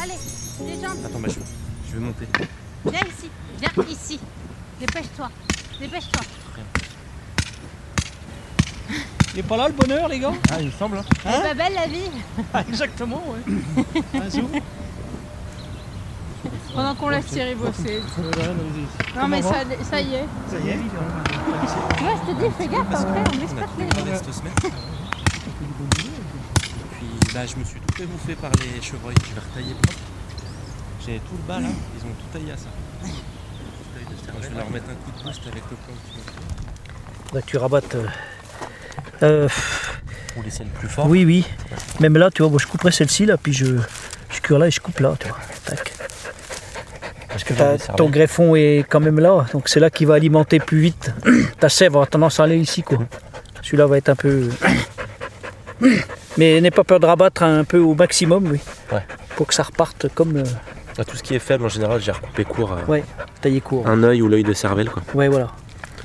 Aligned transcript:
Allez, 0.00 0.18
les. 0.66 0.84
Attends, 1.04 1.18
bah, 1.18 1.28
je, 1.28 1.40
je 1.88 1.94
vais 1.94 2.00
monter. 2.00 2.26
Viens 2.84 3.00
ici, 3.00 3.30
viens 3.60 3.84
ici. 3.88 4.20
Dépêche-toi, 4.78 5.30
dépêche-toi. 5.80 6.22
Il 9.34 9.40
est 9.40 9.42
pas 9.44 9.56
là 9.56 9.68
le 9.68 9.74
bonheur, 9.74 10.08
les 10.08 10.18
gars 10.18 10.32
Ah, 10.52 10.60
il 10.60 10.66
me 10.66 10.72
semble. 10.72 10.98
Hein. 10.98 11.04
C'est 11.24 11.42
pas 11.42 11.54
belle 11.54 11.72
la 11.74 11.86
vie 11.86 12.10
Ah, 12.52 12.62
exactement, 12.68 13.22
ouais. 13.28 13.40
Ah, 14.14 14.18
pendant 16.74 16.94
qu'on 16.94 17.08
laisse 17.10 17.26
Thierry 17.26 17.54
bosser. 17.54 18.00
Non, 19.16 19.28
mais 19.28 19.42
ça, 19.42 19.62
y 19.64 19.64
est. 19.64 19.78
Ça 19.88 20.00
y 20.00 20.14
est, 20.14 20.26
Ouais, 22.02 22.14
je 22.26 22.32
te 22.32 22.38
dis, 22.38 22.50
fais 22.58 22.68
gaffe 22.68 22.86
après, 22.92 23.24
on 23.32 23.38
laisse 23.40 23.52
pas 23.54 23.66
les 23.78 25.01
là, 27.34 27.46
je 27.46 27.56
me 27.56 27.64
suis 27.64 27.80
tout 27.80 27.94
fait 27.96 28.06
bouffer 28.06 28.34
par 28.34 28.50
les 28.60 28.80
chevreuils. 28.82 29.14
Je 29.28 29.34
vais 29.34 29.40
retailler 29.40 29.74
propre. 29.82 29.98
J'ai 31.06 31.18
tout 31.18 31.36
le 31.36 31.48
bas 31.48 31.60
là, 31.60 31.68
ils 31.68 32.04
ont 32.06 32.12
tout 32.14 32.26
taillé 32.38 32.52
à 32.52 32.56
ça. 32.56 32.66
Je 34.42 34.48
vais 34.48 34.54
leur 34.56 34.70
mettre 34.70 34.86
un 34.90 34.94
coup 34.94 35.10
de 35.18 35.24
boost 35.24 35.40
avec 35.46 35.62
le 35.70 35.76
plan 35.76 35.94
que 35.94 36.12
tu 36.12 36.18
veux. 36.18 37.36
Là, 37.36 37.42
tu 37.46 37.56
rabattes. 37.56 37.94
euh, 37.94 38.06
euh, 39.22 39.48
Pour 40.34 40.42
laisser 40.42 40.64
le 40.64 40.70
plus 40.70 40.88
fort. 40.88 41.06
oui, 41.08 41.24
oui. 41.24 41.46
Même 42.00 42.16
là, 42.18 42.30
tu 42.30 42.42
vois, 42.42 42.50
moi, 42.50 42.58
je 42.60 42.66
couperais 42.66 42.92
celle-ci, 42.92 43.26
là, 43.26 43.36
puis 43.36 43.52
je, 43.52 43.64
je 44.30 44.40
cure 44.40 44.58
là 44.58 44.66
et 44.66 44.70
je 44.70 44.80
coupe 44.80 44.98
là, 45.00 45.14
tu 45.18 45.28
vois. 45.28 45.38
Tac. 45.64 45.92
Parce 47.28 47.44
que 47.44 47.94
ton 47.96 48.10
greffon 48.10 48.54
est 48.54 48.84
quand 48.88 49.00
même 49.00 49.18
là, 49.18 49.46
donc 49.54 49.68
c'est 49.70 49.80
là 49.80 49.88
qui 49.88 50.04
va 50.04 50.14
alimenter 50.14 50.60
plus 50.60 50.80
vite. 50.80 51.12
Ta 51.60 51.68
sève 51.70 51.96
a 51.96 52.04
tendance 52.06 52.38
à 52.38 52.44
aller 52.44 52.58
ici, 52.58 52.82
quoi. 52.82 52.98
Celui-là 53.62 53.86
va 53.86 53.96
être 53.96 54.10
un 54.10 54.16
peu. 54.16 54.50
Mais 56.38 56.60
n'aie 56.60 56.70
pas 56.70 56.84
peur 56.84 56.98
de 57.00 57.06
rabattre 57.06 57.42
un 57.42 57.64
peu 57.64 57.78
au 57.78 57.94
maximum, 57.94 58.46
oui. 58.50 58.58
Ouais. 58.92 59.02
Pour 59.36 59.46
que 59.46 59.54
ça 59.54 59.62
reparte 59.62 60.06
comme 60.14 60.36
euh, 60.38 60.44
Ah, 60.98 61.04
Tout 61.04 61.16
ce 61.16 61.22
qui 61.22 61.34
est 61.34 61.38
faible, 61.38 61.64
en 61.64 61.68
général, 61.68 62.00
j'ai 62.00 62.12
recoupé 62.12 62.44
court. 62.44 62.72
euh, 62.72 62.90
Ouais. 62.90 63.04
taillé 63.40 63.60
court. 63.60 63.86
Un 63.86 64.02
œil 64.02 64.22
ou 64.22 64.28
l'œil 64.28 64.42
de 64.44 64.52
cervelle, 64.52 64.88
quoi. 64.90 65.02
Ouais, 65.14 65.28
voilà. 65.28 65.48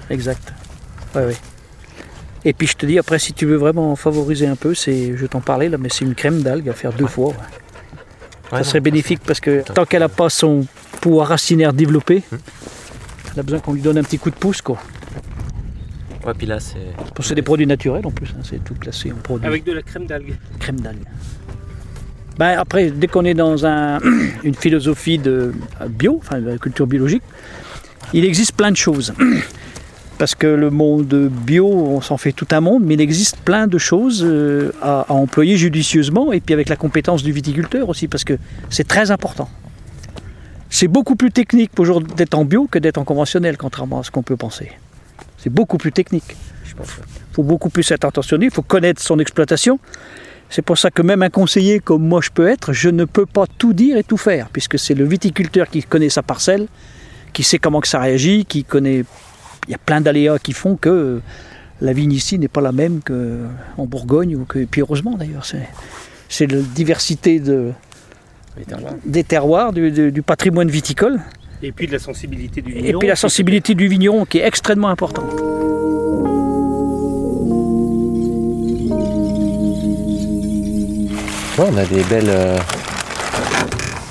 Exact. 0.09 0.53
Ouais, 1.15 1.25
ouais. 1.25 1.35
Et 2.45 2.53
puis 2.53 2.67
je 2.67 2.75
te 2.75 2.85
dis, 2.85 2.97
après, 2.99 3.19
si 3.19 3.33
tu 3.33 3.45
veux 3.45 3.55
vraiment 3.57 3.95
favoriser 3.95 4.47
un 4.47 4.55
peu, 4.55 4.73
c'est, 4.73 5.15
je 5.17 5.25
t'en 5.25 5.41
parlais 5.41 5.69
là, 5.69 5.77
mais 5.77 5.89
c'est 5.89 6.05
une 6.05 6.15
crème 6.15 6.41
d'algue 6.41 6.69
à 6.69 6.73
faire 6.73 6.93
deux 6.93 7.07
fois. 7.07 7.29
Ouais, 7.29 8.59
ça 8.59 8.63
serait 8.63 8.79
non, 8.79 8.83
bénéfique 8.83 9.19
parce 9.25 9.39
que 9.41 9.61
tant 9.73 9.85
qu'elle 9.85 9.99
n'a 10.01 10.07
pas 10.09 10.29
son 10.29 10.65
pouvoir 11.01 11.27
racinaire 11.27 11.73
développé, 11.73 12.23
Hum. 12.31 12.39
elle 13.33 13.39
a 13.41 13.43
besoin 13.43 13.59
qu'on 13.59 13.73
lui 13.73 13.81
donne 13.81 13.97
un 13.97 14.03
petit 14.03 14.17
coup 14.19 14.29
de 14.29 14.35
pouce. 14.35 14.61
Quoi. 14.61 14.77
Ouais, 16.27 16.33
puis 16.37 16.45
là, 16.45 16.59
c'est. 16.59 16.75
Parce 16.97 17.11
que 17.15 17.23
c'est 17.23 17.35
des 17.35 17.41
produits 17.41 17.65
naturels 17.65 18.05
en 18.05 18.11
plus, 18.11 18.27
hein, 18.37 18.41
c'est 18.43 18.61
tout 18.63 18.73
classé 18.75 19.11
en 19.11 19.15
produits. 19.15 19.47
Avec 19.47 19.63
de 19.63 19.71
la 19.71 19.81
crème 19.81 20.05
d'algue. 20.05 20.35
crème 20.59 20.79
d'algue. 20.81 21.03
Ben, 22.37 22.57
après, 22.59 22.91
dès 22.91 23.07
qu'on 23.07 23.23
est 23.25 23.33
dans 23.33 23.65
un- 23.65 23.99
une 24.43 24.53
philosophie 24.53 25.17
de 25.17 25.53
bio, 25.89 26.17
enfin 26.21 26.39
de 26.39 26.49
la 26.49 26.57
culture 26.57 26.85
biologique, 26.85 27.23
il 28.13 28.25
existe 28.25 28.51
plein 28.55 28.71
de 28.71 28.77
choses. 28.77 29.13
Parce 30.17 30.33
que 30.35 30.47
le 30.47 30.69
monde 30.71 31.29
bio, 31.29 31.67
on 31.67 32.01
s'en 32.01 32.17
fait 32.17 32.31
tout 32.31 32.47
un 32.51 32.59
monde, 32.59 32.83
mais 32.83 32.95
il 32.95 33.01
existe 33.01 33.37
plein 33.37 33.67
de 33.67 33.77
choses 33.77 34.23
euh, 34.25 34.71
à, 34.81 35.01
à 35.09 35.13
employer 35.13 35.57
judicieusement 35.57 36.33
et 36.33 36.39
puis 36.39 36.53
avec 36.55 36.69
la 36.69 36.75
compétence 36.75 37.21
du 37.21 37.31
viticulteur 37.31 37.87
aussi, 37.87 38.07
parce 38.07 38.23
que 38.23 38.33
c'est 38.71 38.87
très 38.87 39.11
important. 39.11 39.47
C'est 40.71 40.87
beaucoup 40.87 41.15
plus 41.15 41.29
technique 41.31 41.69
aujourd'hui 41.79 42.11
d'être 42.15 42.33
en 42.33 42.45
bio 42.45 42.67
que 42.69 42.79
d'être 42.79 42.97
en 42.97 43.03
conventionnel, 43.03 43.57
contrairement 43.57 43.99
à 43.99 44.03
ce 44.03 44.09
qu'on 44.09 44.23
peut 44.23 44.35
penser. 44.35 44.71
C'est 45.37 45.49
beaucoup 45.49 45.77
plus 45.77 45.91
technique. 45.91 46.35
Il 46.65 46.85
faut 47.33 47.43
beaucoup 47.43 47.69
plus 47.69 47.89
être 47.91 48.05
attentionné, 48.05 48.45
il 48.45 48.51
faut 48.51 48.61
connaître 48.61 49.01
son 49.01 49.19
exploitation. 49.19 49.79
C'est 50.49 50.61
pour 50.61 50.77
ça 50.77 50.89
que 50.91 51.01
même 51.01 51.23
un 51.23 51.29
conseiller 51.29 51.79
comme 51.79 52.07
moi 52.07 52.21
je 52.21 52.29
peux 52.29 52.47
être, 52.47 52.73
je 52.73 52.89
ne 52.89 53.05
peux 53.05 53.25
pas 53.25 53.45
tout 53.57 53.73
dire 53.73 53.97
et 53.97 54.03
tout 54.03 54.17
faire, 54.17 54.49
puisque 54.49 54.79
c'est 54.79 54.93
le 54.93 55.05
viticulteur 55.05 55.69
qui 55.69 55.83
connaît 55.83 56.09
sa 56.09 56.23
parcelle, 56.23 56.67
qui 57.33 57.43
sait 57.43 57.59
comment 57.59 57.81
que 57.81 57.87
ça 57.87 57.99
réagit, 57.99 58.45
qui 58.45 58.63
connaît... 58.63 59.03
Il 59.67 59.71
y 59.71 59.75
a 59.75 59.77
plein 59.77 59.99
d'aléas 60.01 60.39
qui 60.39 60.53
font 60.53 60.77
que 60.77 61.19
la 61.81 61.93
vigne 61.93 62.13
ici 62.13 62.39
n'est 62.39 62.47
pas 62.47 62.61
la 62.61 62.71
même 62.71 63.01
qu'en 63.01 63.85
Bourgogne, 63.85 64.35
ou 64.37 64.45
que... 64.45 64.59
et 64.59 64.65
puis 64.65 64.81
heureusement 64.81 65.15
d'ailleurs, 65.17 65.45
c'est, 65.45 65.67
c'est 66.29 66.47
la 66.47 66.61
diversité 66.61 67.39
de, 67.39 67.71
des 69.05 69.23
terroirs, 69.23 69.73
du, 69.73 69.91
du- 69.91 70.11
du 70.11 70.21
patrimoine 70.21 70.69
viticole, 70.69 71.19
Et 71.63 71.71
puis 71.71 71.87
de 71.87 71.91
la 71.91 71.99
sensibilité 71.99 72.61
du 72.61 72.71
et 72.71 72.75
vigneron. 72.75 72.99
puis 72.99 73.07
la 73.07 73.15
sensibilité 73.15 73.73
du 73.73 73.87
vigneron 73.87 74.25
qui 74.25 74.37
est 74.37 74.45
extrêmement 74.45 74.89
importante. 74.89 75.33
Ouais, 81.57 81.65
on 81.71 81.77
a 81.77 81.85
des 81.85 82.03
belles, 82.03 82.29
euh, 82.29 82.59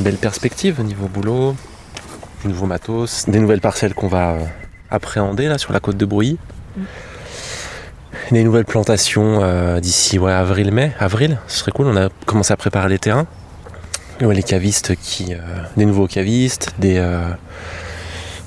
belles 0.00 0.16
perspectives 0.16 0.80
au 0.80 0.82
niveau 0.82 1.06
boulot, 1.06 1.54
du 2.42 2.48
nouveau 2.48 2.66
matos, 2.66 3.28
des 3.28 3.38
nouvelles 3.38 3.60
parcelles 3.60 3.94
qu'on 3.94 4.08
va 4.08 4.32
euh, 4.32 4.44
appréhender 4.90 5.46
là 5.46 5.56
sur 5.56 5.72
la 5.72 5.78
côte 5.78 5.96
de 5.96 6.04
Brouilly. 6.04 6.38
Des 8.32 8.42
nouvelles 8.42 8.64
plantations 8.64 9.44
euh, 9.44 9.78
d'ici 9.78 10.18
ouais, 10.18 10.32
avril-mai. 10.32 10.92
Avril, 10.98 11.38
ce 11.46 11.60
serait 11.60 11.70
cool. 11.70 11.86
On 11.86 11.96
a 11.96 12.08
commencé 12.24 12.52
à 12.52 12.56
préparer 12.56 12.88
les 12.88 12.98
terrains. 12.98 13.28
Ouais, 14.20 14.34
les 14.34 14.42
cavistes 14.42 14.96
qui. 14.96 15.34
euh, 15.34 15.38
des 15.76 15.84
nouveaux 15.84 16.06
cavistes, 16.06 16.74
des. 16.78 16.96
euh, 16.96 17.28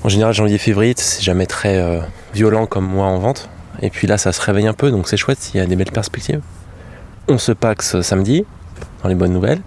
en 0.02 0.08
général, 0.08 0.34
janvier-février, 0.34 0.94
c'est 0.96 1.22
jamais 1.22 1.46
très 1.46 1.78
euh, 1.78 2.00
violent 2.34 2.66
comme 2.66 2.86
mois 2.86 3.06
en 3.06 3.18
vente. 3.18 3.48
Et 3.82 3.90
puis 3.90 4.06
là, 4.06 4.18
ça 4.18 4.32
se 4.32 4.40
réveille 4.40 4.66
un 4.66 4.72
peu, 4.72 4.90
donc 4.90 5.08
c'est 5.08 5.16
chouette, 5.16 5.50
il 5.54 5.58
y 5.58 5.60
a 5.60 5.66
des 5.66 5.76
belles 5.76 5.92
perspectives. 5.92 6.40
On 7.28 7.38
se 7.38 7.52
paxe 7.52 8.00
samedi, 8.00 8.44
dans 9.02 9.08
les 9.08 9.14
bonnes 9.14 9.32
nouvelles. 9.32 9.60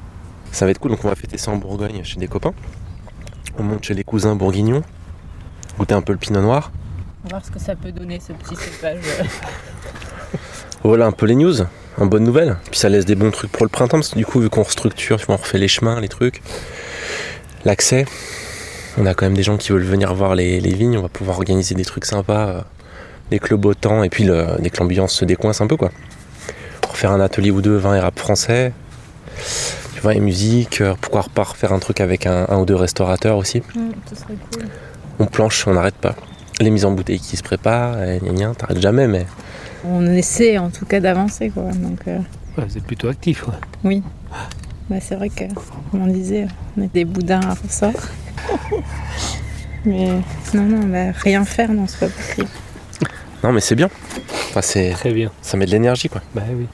Ça 0.52 0.66
va 0.66 0.72
être 0.72 0.80
cool, 0.80 0.92
donc 0.92 1.06
on 1.06 1.08
va 1.08 1.16
fêter 1.16 1.38
ça 1.38 1.52
en 1.52 1.56
Bourgogne 1.56 2.04
chez 2.04 2.20
des 2.20 2.28
copains. 2.28 2.54
On 3.58 3.64
monte 3.64 3.84
chez 3.86 3.94
les 3.94 4.04
cousins 4.04 4.36
bourguignons, 4.36 4.82
goûter 5.78 5.94
un 5.94 6.02
peu 6.02 6.12
le 6.14 6.20
pinot 6.20 6.42
noir. 6.42 6.72
On 7.24 7.30
va 7.30 7.38
voir 7.38 7.46
ce 7.46 7.52
que 7.52 7.60
ça 7.60 7.76
peut 7.76 7.92
donner 7.92 8.20
ce 8.20 8.34
petit 8.34 8.56
cépage. 8.56 9.00
Voilà 10.84 11.06
un 11.06 11.12
peu 11.12 11.26
les 11.26 11.36
news, 11.36 11.56
en 11.98 12.06
bonne 12.06 12.24
nouvelle. 12.24 12.58
Puis 12.72 12.80
ça 12.80 12.90
laisse 12.90 13.06
des 13.06 13.16
bons 13.16 13.32
trucs 13.32 13.52
pour 13.52 13.64
le 13.66 13.70
printemps, 13.70 13.98
parce 13.98 14.10
que 14.10 14.18
du 14.18 14.26
coup, 14.26 14.40
vu 14.40 14.50
qu'on 14.50 14.64
restructure, 14.64 15.18
tu 15.20 15.26
vois, 15.26 15.36
on 15.36 15.38
refait 15.38 15.58
les 15.58 15.68
chemins, 15.68 16.00
les 16.00 16.10
trucs, 16.10 16.42
l'accès. 17.66 18.06
On 18.98 19.06
a 19.06 19.14
quand 19.14 19.26
même 19.26 19.36
des 19.36 19.44
gens 19.44 19.58
qui 19.58 19.72
veulent 19.72 19.84
venir 19.84 20.14
voir 20.14 20.36
les, 20.36 20.60
les 20.60 20.74
vignes, 20.74 20.98
on 20.98 21.02
va 21.02 21.10
pouvoir 21.10 21.38
organiser 21.38 21.74
des 21.76 21.86
trucs 21.86 22.06
sympas, 22.06 22.48
euh, 22.48 22.62
le 23.50 23.58
beau 23.58 23.74
temps, 23.74 24.04
et 24.04 24.10
puis 24.10 24.24
le- 24.24 24.46
dès 24.60 24.70
que 24.70 24.78
l'ambiance 24.78 25.14
se 25.14 25.26
décoince 25.26 25.62
un 25.62 25.68
peu, 25.68 25.78
quoi. 25.78 25.90
Pour 26.82 26.96
faire 26.98 27.12
un 27.12 27.20
atelier 27.20 27.50
ou 27.50 27.62
deux, 27.62 27.76
vin 27.76 27.96
et 27.96 28.00
rap 28.00 28.20
français, 28.20 28.72
tu 29.96 30.02
vois, 30.02 30.14
et 30.14 30.20
musique, 30.20 30.82
euh, 30.82 30.94
pourquoi 31.02 31.26
pas 31.34 31.44
refaire 31.44 31.74
un 31.74 31.80
truc 31.80 32.02
avec 32.02 32.28
un, 32.28 32.46
un 32.50 32.60
ou 32.60 32.66
deux 32.66 32.76
restaurateurs 32.76 33.38
aussi. 33.38 33.64
ce 34.10 34.16
serait 34.16 34.36
cool. 34.52 34.68
On 35.18 35.26
planche, 35.26 35.66
on 35.68 35.74
n'arrête 35.74 35.96
pas. 35.96 36.16
Les 36.60 36.70
mises 36.70 36.86
en 36.86 36.92
bouteille 36.92 37.20
qui 37.20 37.36
se 37.36 37.44
préparent, 37.44 38.04
et 38.04 38.20
t'arrêtes 38.58 38.80
jamais, 38.82 39.08
mais 39.08 39.26
On 39.86 40.06
essaie 40.08 40.58
en 40.58 40.70
tout 40.70 40.86
cas 40.86 41.00
d'avancer 41.00 41.50
quoi. 41.50 41.72
Donc 41.74 42.08
euh, 42.08 42.20
Ouais, 42.58 42.66
vous 42.68 42.78
êtes 42.78 42.84
plutôt 42.86 43.08
actif. 43.10 43.46
Ouais. 43.84 44.02
bah, 44.90 44.98
c'est 45.02 45.16
vrai 45.16 45.30
que 45.30 45.46
comme 45.92 46.02
on 46.04 46.08
disait, 46.08 46.48
on 46.78 46.84
est 46.84 46.94
des 46.94 47.04
boudins 47.06 47.42
à 47.42 47.54
ressort. 47.56 47.92
Mais 49.86 50.08
non, 50.54 50.64
non, 50.64 50.88
bah, 50.88 51.12
rien 51.24 51.44
faire, 51.46 51.72
non, 51.74 51.88
c'est 51.88 52.00
pas 52.00 52.08
possible. 52.16 52.48
non, 53.44 53.52
mais 53.52 53.60
c'est 53.60 53.76
bien. 53.76 53.90
Enfin, 54.50 54.62
c'est, 54.62 54.92
Très 54.92 55.12
bien. 55.12 55.32
ça 55.42 55.58
met 55.58 55.66
de 55.66 55.72
l'énergie, 55.72 56.10
quoi. 56.10 56.22
Bah 56.34 56.44
oui. 56.56 56.68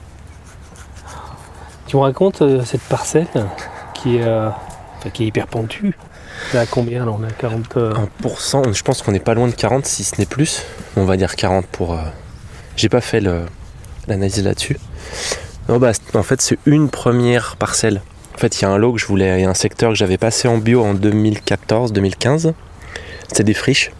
Tu 1.88 1.96
me 1.96 2.02
racontes 2.02 2.42
euh, 2.44 2.64
cette 2.66 2.82
parcelle 2.82 3.28
qui 3.96 4.18
est, 4.18 4.24
euh, 4.24 4.50
enfin, 5.00 5.10
qui 5.10 5.24
est 5.24 5.28
hyper 5.28 5.48
pentue. 5.48 5.98
Là, 6.54 6.62
à 6.62 6.66
combien 6.68 7.04
là 7.06 7.12
On 7.18 7.24
est 7.24 7.28
à 7.28 7.32
40. 7.32 7.78
euh, 7.78 7.94
En 7.96 8.06
pourcent, 8.22 8.62
je 8.72 8.84
pense 8.84 9.02
qu'on 9.02 9.12
n'est 9.12 9.20
pas 9.20 9.34
loin 9.34 9.48
de 9.48 9.54
40, 9.54 9.86
si 9.86 10.04
ce 10.04 10.20
n'est 10.20 10.28
plus. 10.28 10.64
On 10.96 11.06
va 11.06 11.18
dire 11.18 11.36
40 11.36 11.66
pour. 11.66 11.98
J'ai 12.80 12.88
pas 12.88 13.02
fait 13.02 13.20
l'analyse 14.08 14.42
là-dessus. 14.42 14.78
Bah, 15.68 15.92
en 16.14 16.24
fait, 16.24 16.42
c'est 16.42 16.58
une 16.66 16.90
première 16.90 17.58
parcelle. 17.58 18.02
En 18.34 18.38
fait, 18.38 18.58
il 18.58 18.62
y 18.62 18.66
a 18.66 18.70
un 18.70 18.78
lot 18.78 18.94
que 18.94 19.00
je 19.00 19.06
voulais, 19.06 19.38
il 19.38 19.42
y 19.42 19.46
a 19.46 19.50
un 19.50 19.54
secteur 19.54 19.90
que 19.90 19.98
j'avais 19.98 20.18
passé 20.18 20.48
en 20.48 20.58
bio 20.58 20.81
en 20.81 20.94
2014-2015. 20.94 22.54
C'était 23.28 23.44
des 23.44 23.54
friches. 23.54 23.92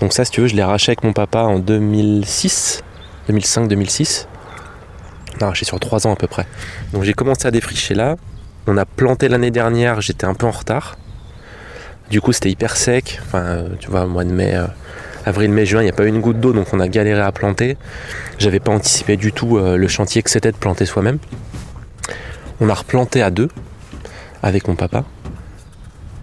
Donc 0.00 0.12
ça, 0.12 0.24
si 0.24 0.32
tu 0.32 0.40
veux, 0.40 0.48
je 0.48 0.56
l'ai 0.56 0.62
arraché 0.62 0.90
avec 0.90 1.04
mon 1.04 1.12
papa 1.12 1.42
en 1.42 1.60
2006, 1.60 2.82
2005-2006. 3.30 4.26
On 5.36 5.42
a 5.42 5.44
arraché 5.44 5.64
sur 5.64 5.78
3 5.78 6.08
ans 6.08 6.12
à 6.12 6.16
peu 6.16 6.26
près. 6.26 6.46
Donc 6.92 7.04
j'ai 7.04 7.14
commencé 7.14 7.46
à 7.46 7.52
défricher 7.52 7.94
là. 7.94 8.16
On 8.66 8.76
a 8.76 8.86
planté 8.86 9.28
l'année 9.28 9.52
dernière, 9.52 10.00
j'étais 10.00 10.24
un 10.26 10.34
peu 10.34 10.46
en 10.46 10.50
retard. 10.50 10.98
Du 12.10 12.20
coup, 12.20 12.32
c'était 12.32 12.50
hyper 12.50 12.76
sec. 12.76 13.20
Enfin, 13.24 13.42
euh, 13.44 13.68
tu 13.78 13.88
vois, 13.88 14.04
mois 14.06 14.24
de 14.24 14.32
mai, 14.32 14.56
euh, 14.56 14.66
avril, 15.26 15.50
mai, 15.50 15.66
juin, 15.66 15.80
il 15.80 15.84
n'y 15.84 15.90
a 15.90 15.94
pas 15.94 16.04
eu 16.04 16.08
une 16.08 16.20
goutte 16.20 16.40
d'eau, 16.40 16.52
donc 16.52 16.68
on 16.72 16.80
a 16.80 16.88
galéré 16.88 17.20
à 17.20 17.32
planter. 17.32 17.76
J'avais 18.38 18.60
pas 18.60 18.72
anticipé 18.72 19.16
du 19.16 19.32
tout 19.32 19.58
euh, 19.58 19.76
le 19.76 19.88
chantier 19.88 20.22
que 20.22 20.30
c'était 20.30 20.52
de 20.52 20.56
planter 20.56 20.86
soi-même. 20.86 21.18
On 22.60 22.68
a 22.68 22.74
replanté 22.74 23.22
à 23.22 23.30
deux 23.30 23.48
avec 24.42 24.68
mon 24.68 24.76
papa. 24.76 25.04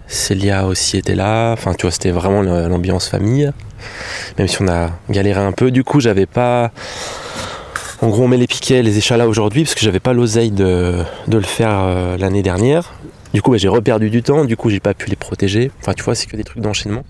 Célia 0.06 0.66
aussi 0.66 0.96
était 0.96 1.14
là. 1.14 1.52
Enfin, 1.52 1.74
tu 1.74 1.82
vois, 1.82 1.90
c'était 1.90 2.10
vraiment 2.10 2.42
l'ambiance 2.42 3.08
famille. 3.08 3.50
Même 4.38 4.48
si 4.48 4.62
on 4.62 4.68
a 4.68 4.90
galéré 5.10 5.40
un 5.40 5.52
peu. 5.52 5.70
Du 5.70 5.84
coup, 5.84 6.00
j'avais 6.00 6.26
pas. 6.26 6.72
En 8.00 8.08
gros, 8.08 8.24
on 8.24 8.28
met 8.28 8.36
les 8.36 8.46
piquets, 8.46 8.82
les 8.82 8.96
échalas 8.96 9.26
aujourd'hui, 9.26 9.64
parce 9.64 9.74
que 9.74 9.80
j'avais 9.80 10.00
pas 10.00 10.12
l'oseille 10.12 10.52
de, 10.52 11.02
de 11.26 11.36
le 11.36 11.44
faire 11.44 11.80
euh, 11.80 12.16
l'année 12.16 12.42
dernière. 12.42 12.94
Du 13.34 13.42
coup, 13.42 13.50
bah, 13.50 13.58
j'ai 13.58 13.68
reperdu 13.68 14.08
du 14.08 14.22
temps, 14.22 14.44
du 14.44 14.56
coup, 14.56 14.70
j'ai 14.70 14.80
pas 14.80 14.94
pu 14.94 15.10
les 15.10 15.16
protéger. 15.16 15.70
Enfin, 15.80 15.92
tu 15.92 16.02
vois, 16.02 16.14
c'est 16.14 16.26
que 16.26 16.36
des 16.36 16.44
trucs 16.44 16.62
d'enchaînement. 16.62 17.04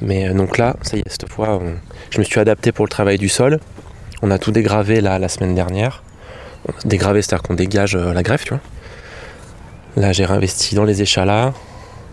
Mais 0.00 0.28
euh, 0.28 0.34
donc 0.34 0.58
là, 0.58 0.76
ça 0.82 0.96
y 0.96 1.00
est, 1.00 1.08
cette 1.08 1.28
fois, 1.28 1.60
je 2.10 2.18
me 2.18 2.24
suis 2.24 2.40
adapté 2.40 2.72
pour 2.72 2.84
le 2.84 2.90
travail 2.90 3.18
du 3.18 3.28
sol. 3.28 3.60
On 4.22 4.30
a 4.30 4.38
tout 4.38 4.50
dégravé 4.50 5.00
là 5.00 5.18
la 5.18 5.28
semaine 5.28 5.54
dernière. 5.54 6.02
Dégravé, 6.84 7.22
c'est-à-dire 7.22 7.42
qu'on 7.42 7.54
dégage 7.54 7.96
euh, 7.96 8.12
la 8.12 8.22
greffe, 8.22 8.44
tu 8.44 8.50
vois. 8.50 8.60
Là, 9.96 10.12
j'ai 10.12 10.24
réinvesti 10.24 10.74
dans 10.74 10.84
les 10.84 11.02
échalas. 11.02 11.52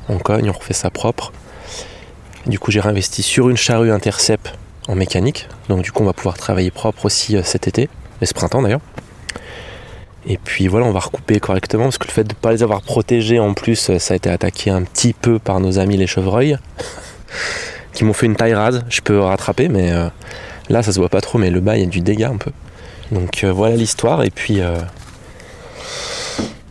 On 0.10 0.18
cogne, 0.18 0.50
on 0.50 0.54
refait 0.54 0.74
ça 0.74 0.90
propre. 0.90 1.32
Du 2.46 2.60
coup, 2.60 2.72
j'ai 2.72 2.80
réinvesti 2.80 3.24
sur 3.24 3.50
une 3.50 3.58
charrue 3.58 3.92
intercept 3.92 4.54
en 4.88 4.96
mécanique. 4.96 5.48
Donc, 5.70 5.82
du 5.82 5.92
coup, 5.92 6.04
on 6.04 6.06
va 6.06 6.14
pouvoir 6.14 6.38
travailler 6.38 6.72
propre 6.72 7.06
aussi 7.06 7.38
euh, 7.38 7.44
cet 7.44 7.68
été, 7.68 7.90
et 8.22 8.26
ce 8.26 8.34
printemps 8.34 8.62
d'ailleurs. 8.62 8.82
Et 10.26 10.38
puis 10.38 10.68
voilà, 10.68 10.86
on 10.86 10.92
va 10.92 11.02
recouper 11.02 11.40
correctement 11.42 11.86
parce 11.86 11.98
que 11.98 12.08
le 12.08 12.14
fait 12.14 12.24
de 12.24 12.34
ne 12.34 12.40
pas 12.40 12.54
les 12.54 12.64
avoir 12.64 12.82
protégés 12.82 13.40
en 13.40 13.54
plus, 13.54 13.92
ça 13.98 14.14
a 14.14 14.16
été 14.16 14.30
attaqué 14.30 14.70
un 14.70 14.84
petit 14.84 15.12
peu 15.12 15.38
par 15.38 15.60
nos 15.60 15.80
amis 15.80 15.98
les 15.98 16.08
chevreuils 16.08 16.58
qui 17.94 18.04
m'ont 18.04 18.13
fait 18.13 18.25
une 18.25 18.36
taille 18.36 18.54
rase. 18.54 18.84
Je 18.90 19.01
peux 19.01 19.19
rattraper, 19.19 19.69
mais 19.69 19.92
euh, 19.92 20.07
là 20.69 20.84
ça 20.84 20.92
se 20.92 21.00
voit 21.00 21.10
pas 21.10 21.22
trop, 21.22 21.38
mais 21.38 21.50
le 21.50 21.60
bas 21.60 21.78
il 21.78 21.84
y 21.84 21.86
a 21.86 21.90
du 21.90 22.01
dégât 22.01 22.30
un 22.30 22.38
peu. 22.38 22.51
Donc 23.12 23.44
euh, 23.44 23.51
voilà 23.51 23.75
l'histoire, 23.75 24.24
et 24.24 24.31
puis 24.31 24.60
euh, 24.60 24.78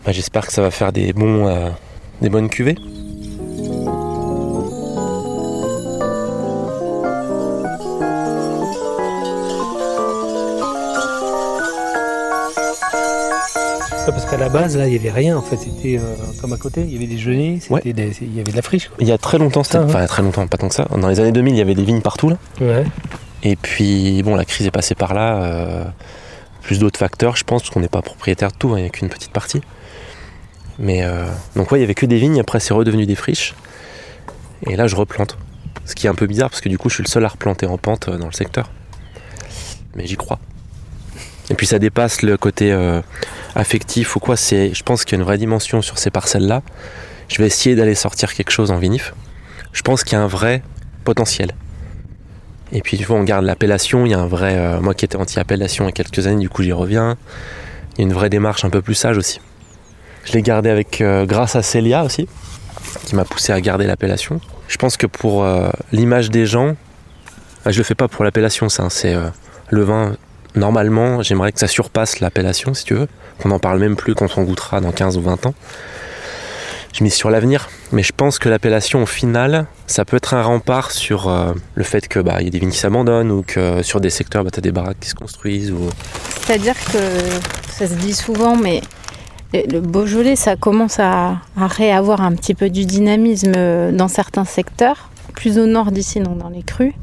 bah, 0.05 0.13
j'espère 0.13 0.47
que 0.47 0.53
ça 0.53 0.63
va 0.63 0.71
faire 0.71 0.93
des, 0.93 1.13
bons, 1.13 1.73
des 2.21 2.29
bonnes 2.29 2.49
cuvées. 2.49 2.77
La 14.43 14.49
base, 14.49 14.77
là, 14.77 14.87
il 14.87 14.91
n'y 14.93 14.99
avait 14.99 15.11
rien 15.11 15.37
en 15.37 15.43
fait. 15.43 15.57
C'était 15.57 15.99
euh, 15.99 16.03
comme 16.41 16.53
à 16.53 16.57
côté, 16.57 16.83
il 16.83 16.93
y 16.93 16.97
avait 16.97 17.07
des 17.07 17.19
genêts, 17.19 17.59
c'était 17.61 17.75
Ouais. 17.75 17.93
des- 17.93 18.17
il 18.21 18.35
y 18.37 18.41
avait 18.41 18.51
de 18.51 18.57
la 18.57 18.63
friche. 18.63 18.89
quoi. 18.89 18.97
Il 19.01 19.07
y 19.09 19.13
a 19.13 19.19
très 19.19 19.39
longtemps, 19.39 19.63
c'était, 19.65 19.79
enfin 19.79 20.05
très 20.07 20.23
longtemps, 20.23 20.47
pas 20.47 20.57
tant 20.59 20.69
que 20.69 20.75
ça. 20.75 20.87
Dans 20.97 21.09
les 21.09 21.21
années 21.21 21.33
2000, 21.33 21.55
il 21.55 21.59
y 21.59 21.61
avait 21.63 21.75
des 21.75 21.85
vignes 21.85 22.01
partout 22.03 22.29
là. 22.31 22.37
Ouais. 22.61 22.85
Et 23.45 23.57
puis 23.57 24.23
bon, 24.23 24.35
la 24.37 24.45
crise 24.45 24.67
est 24.67 24.71
passée 24.71 24.95
par 24.95 25.15
là. 25.15 25.43
euh, 25.43 25.85
plus 26.63 26.79
d'autres 26.79 26.99
facteurs, 26.99 27.35
je 27.35 27.43
pense, 27.43 27.63
parce 27.63 27.75
qu'on 27.75 27.81
n'est 27.81 27.89
pas 27.89 28.03
propriétaire 28.03 28.53
de 28.53 28.57
tout, 28.57 28.69
hein, 28.71 28.79
il 28.79 28.83
n'y 28.83 28.87
a 28.87 28.91
qu'une 28.91 29.09
petite 29.09 29.33
partie. 29.33 29.61
Mais 30.79 31.03
euh, 31.03 31.27
donc 31.57 31.71
ouais, 31.73 31.79
il 31.79 31.83
y 31.83 31.85
avait 31.85 31.95
que 31.95 32.07
des 32.07 32.19
vignes, 32.19 32.39
après 32.41 32.61
c'est 32.61 32.73
redevenu 32.73 33.05
des 33.05 33.17
friches. 33.17 33.55
Et 34.69 34.77
là 34.77 34.87
je 34.87 34.95
replante. 34.97 35.37
Ce 35.85 35.95
qui 35.97 36.07
est 36.07 36.11
un 36.11 36.15
peu 36.15 36.27
bizarre 36.27 36.51
parce 36.51 36.61
que 36.61 36.69
du 36.69 36.79
coup 36.79 36.89
je 36.89 36.95
suis 36.95 37.03
le 37.05 37.09
seul 37.09 37.25
à 37.25 37.29
replanter 37.29 37.67
en 37.67 37.79
pente 37.79 38.09
dans 38.09 38.27
le 38.27 38.33
secteur. 38.33 38.71
Mais 39.97 40.07
j'y 40.07 40.17
crois. 40.17 40.39
Et 41.51 41.55
puis 41.55 41.67
ça 41.67 41.79
dépasse 41.81 42.23
le 42.23 42.37
côté 42.37 42.71
euh, 42.73 43.03
affectif 43.55 44.17
ou 44.17 44.21
quoi, 44.21 44.37
c'est, 44.37 44.75
je 44.75 44.83
pense 44.83 45.05
qu'il 45.05 45.13
y 45.13 45.15
a 45.17 45.21
une 45.21 45.27
vraie 45.27 45.39
dimension 45.39 45.83
sur 45.83 45.99
ces 45.99 46.11
parcelles-là. 46.11 46.63
Je 47.29 47.39
vais 47.39 47.47
essayer 47.47 47.77
d'aller 47.77 47.95
sortir 47.95 48.35
quelque 48.35 48.51
chose 48.51 48.71
en 48.71 48.79
vinif. 48.79 49.15
Je 49.73 49.83
pense 49.83 50.05
qu'il 50.05 50.15
y 50.15 50.21
a 50.21 50.23
un 50.23 50.27
vrai 50.29 50.63
potentiel. 51.05 51.53
Et 52.73 52.81
puis 52.81 52.97
tu 52.97 53.05
vois, 53.05 53.17
on 53.17 53.25
garde 53.25 53.45
l'appellation, 53.45 54.07
il 54.07 54.13
y 54.13 54.15
a 54.15 54.19
un 54.19 54.27
vrai... 54.27 54.57
euh, 54.57 54.81
moi 54.81 54.95
qui 54.95 55.05
étais 55.05 55.17
anti-appellation 55.17 55.85
il 55.85 55.89
y 55.89 55.91
a 55.91 55.93
quelques 55.93 56.27
années, 56.27 56.41
du 56.41 56.49
coup 56.49 56.63
j'y 56.63 56.73
reviens. 56.73 57.17
Il 57.95 57.99
y 57.99 58.01
a 58.03 58.05
une 58.05 58.15
vraie 58.15 58.31
démarche 58.31 58.65
un 58.65 58.71
peu 58.71 58.81
plus 58.81 58.95
sage 58.95 59.19
aussi. 59.19 59.41
Je 60.25 60.33
l'ai 60.33 60.43
gardé 60.43 60.71
avec, 60.71 61.01
euh, 61.01 61.27
grâce 61.27 61.57
à 61.57 61.63
Célia 61.63 62.05
aussi, 62.05 62.29
qui 63.05 63.15
m'a 63.15 63.25
poussé 63.25 63.53
à 63.53 63.61
garder 63.61 63.87
l'appellation. 63.87 64.41
Je 64.69 64.79
pense 64.79 64.97
que 64.97 65.07
pour 65.07 65.45
euh, 65.45 65.69
l'image 65.93 66.31
des 66.31 66.47
gens, 66.47 66.77
ah, 67.65 67.71
je 67.71 67.79
le 67.79 67.85
fais 67.85 67.95
pas 67.95 68.09
pour 68.09 68.25
l'appellation, 68.25 68.69
ça, 68.69 68.85
hein, 68.85 68.91
c'est 68.91 69.15
le 69.69 69.83
vin. 69.83 70.17
Normalement, 70.55 71.23
j'aimerais 71.23 71.53
que 71.53 71.59
ça 71.59 71.69
surpasse 71.69 72.21
l'appellation, 72.21 72.75
si 72.75 72.85
tu 72.85 72.95
veux, 72.95 73.09
qu'on 73.41 73.49
n'en 73.49 73.59
parle 73.59 73.79
même 73.79 73.97
plus 73.97 74.15
quand 74.15 74.37
on 74.37 74.43
goûtera 74.43 74.81
dans 74.81 74.93
15 74.93 75.17
ou 75.17 75.23
20 75.23 75.47
ans. 75.47 75.55
Je 76.93 77.03
mise 77.03 77.15
sur 77.15 77.31
l'avenir, 77.31 77.71
mais 77.91 78.03
je 78.03 78.13
pense 78.15 78.39
que 78.39 78.51
l'appellation, 78.51 79.03
au 79.03 79.07
final, 79.07 79.67
ça 79.87 80.05
peut 80.05 80.19
être 80.19 80.35
un 80.35 80.43
rempart 80.43 80.91
sur 80.91 81.29
euh, 81.29 81.55
le 81.75 81.85
fait 81.85 82.07
que 82.07 82.19
bah, 82.19 82.43
y 82.43 82.49
a 82.49 82.51
des 82.51 82.59
vignes 82.59 82.71
qui 82.71 82.77
s'abandonnent 82.77 83.31
ou 83.31 83.43
que 83.43 83.83
sur 83.83 83.99
des 83.99 84.11
secteurs, 84.11 84.45
bah, 84.45 84.51
tu 84.53 84.59
as 84.59 84.61
des 84.61 84.73
baraques 84.73 85.01
qui 85.01 85.09
se 85.09 85.15
construisent. 85.15 85.73
C'est-à-dire 86.45 86.75
que 86.93 86.99
ça 87.71 87.87
se 87.87 87.95
dit 87.95 88.13
souvent, 88.13 88.57
mais 88.57 88.83
le 89.55 89.81
Beaujolais, 89.81 90.37
ça 90.37 90.57
commence 90.57 90.99
à, 90.99 91.39
à 91.57 91.67
réavoir 91.67 92.21
un 92.21 92.33
petit 92.33 92.55
peu 92.55 92.69
du 92.69 92.85
dynamisme 92.85 93.53
euh, 93.57 93.91
dans 93.91 94.09
certains 94.09 94.45
secteurs, 94.45 95.09
plus 95.35 95.59
au 95.59 95.67
nord 95.67 95.93
d'ici, 95.93 96.21
donc 96.21 96.37
dans 96.37 96.51
les 96.51 96.63
crues. 96.63 96.95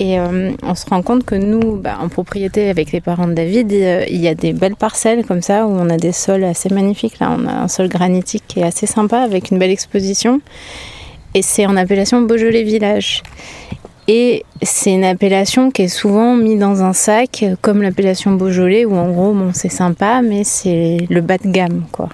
Et 0.00 0.18
euh, 0.18 0.52
on 0.62 0.74
se 0.74 0.86
rend 0.86 1.02
compte 1.02 1.24
que 1.24 1.34
nous, 1.34 1.76
bah, 1.76 1.98
en 2.00 2.08
propriété 2.08 2.70
avec 2.70 2.90
les 2.90 3.02
parents 3.02 3.28
de 3.28 3.34
David, 3.34 3.70
euh, 3.70 4.04
il 4.08 4.16
y 4.16 4.28
a 4.28 4.34
des 4.34 4.54
belles 4.54 4.74
parcelles 4.74 5.26
comme 5.26 5.42
ça 5.42 5.66
où 5.66 5.70
on 5.70 5.90
a 5.90 5.98
des 5.98 6.12
sols 6.12 6.44
assez 6.44 6.70
magnifiques. 6.70 7.18
Là, 7.18 7.36
on 7.38 7.46
a 7.46 7.52
un 7.52 7.68
sol 7.68 7.88
granitique 7.88 8.44
qui 8.48 8.60
est 8.60 8.64
assez 8.64 8.86
sympa 8.86 9.18
avec 9.18 9.50
une 9.50 9.58
belle 9.58 9.70
exposition. 9.70 10.40
Et 11.34 11.42
c'est 11.42 11.66
en 11.66 11.76
appellation 11.76 12.22
Beaujolais 12.22 12.62
Village. 12.62 13.22
Et 14.08 14.42
c'est 14.62 14.94
une 14.94 15.04
appellation 15.04 15.70
qui 15.70 15.82
est 15.82 15.88
souvent 15.88 16.34
mise 16.34 16.58
dans 16.58 16.82
un 16.82 16.94
sac, 16.94 17.44
comme 17.60 17.82
l'appellation 17.82 18.32
Beaujolais, 18.32 18.86
où 18.86 18.96
en 18.96 19.10
gros, 19.10 19.34
bon, 19.34 19.50
c'est 19.52 19.68
sympa, 19.68 20.22
mais 20.22 20.44
c'est 20.44 20.96
le 21.10 21.20
bas 21.20 21.36
de 21.36 21.48
gamme, 21.50 21.84
quoi. 21.92 22.08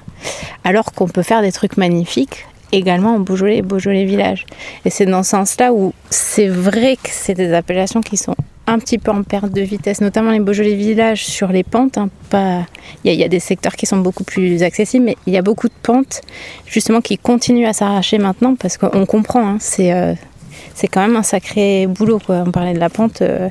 Alors 0.64 0.92
qu'on 0.92 1.06
peut 1.06 1.22
faire 1.22 1.40
des 1.40 1.52
trucs 1.52 1.76
magnifiques 1.76 2.46
également 2.76 3.14
en 3.14 3.20
Beaujolais 3.20 3.58
et 3.58 3.62
Beaujolais 3.62 4.04
Village. 4.04 4.46
Et 4.84 4.90
c'est 4.90 5.06
dans 5.06 5.22
ce 5.22 5.30
sens-là 5.30 5.72
où 5.72 5.92
c'est 6.10 6.48
vrai 6.48 6.96
que 6.96 7.10
c'est 7.10 7.34
des 7.34 7.52
appellations 7.52 8.00
qui 8.00 8.16
sont 8.16 8.34
un 8.66 8.78
petit 8.78 8.98
peu 8.98 9.12
en 9.12 9.22
perte 9.22 9.52
de 9.52 9.60
vitesse, 9.60 10.00
notamment 10.00 10.32
les 10.32 10.40
Beaujolais 10.40 10.74
Village 10.74 11.24
sur 11.24 11.48
les 11.48 11.62
pentes. 11.62 11.98
hein, 11.98 12.08
pas... 12.30 12.66
il, 13.04 13.12
y 13.14 13.24
a, 13.24 13.28
des 13.28 13.40
secteurs 13.40 13.74
qui 13.74 13.86
sont 13.86 13.98
beaucoup 13.98 14.24
plus 14.24 14.62
accessibles, 14.62 15.04
mais 15.04 15.16
il 15.26 15.32
y 15.32 15.36
a 15.36 15.42
beaucoup 15.42 15.68
de 15.68 15.74
pentes 15.82 16.20
justement 16.66 17.00
qui 17.00 17.16
continuent 17.16 17.66
à 17.66 17.72
s'arracher 17.72 18.18
maintenant 18.18 18.56
parce 18.56 18.76
qu'on 18.76 19.06
comprend, 19.06 19.46
hein, 19.46 19.56
c'est 19.60 19.92
euh, 19.92 20.14
quand 20.92 21.00
même 21.00 21.16
un 21.16 21.22
sacré 21.22 21.86
boulot. 21.86 22.18
Quoi. 22.18 22.42
On 22.46 22.50
parlait 22.50 22.74
de 22.74 22.80
la 22.80 22.90
pente. 22.90 23.22
euh, 23.22 23.48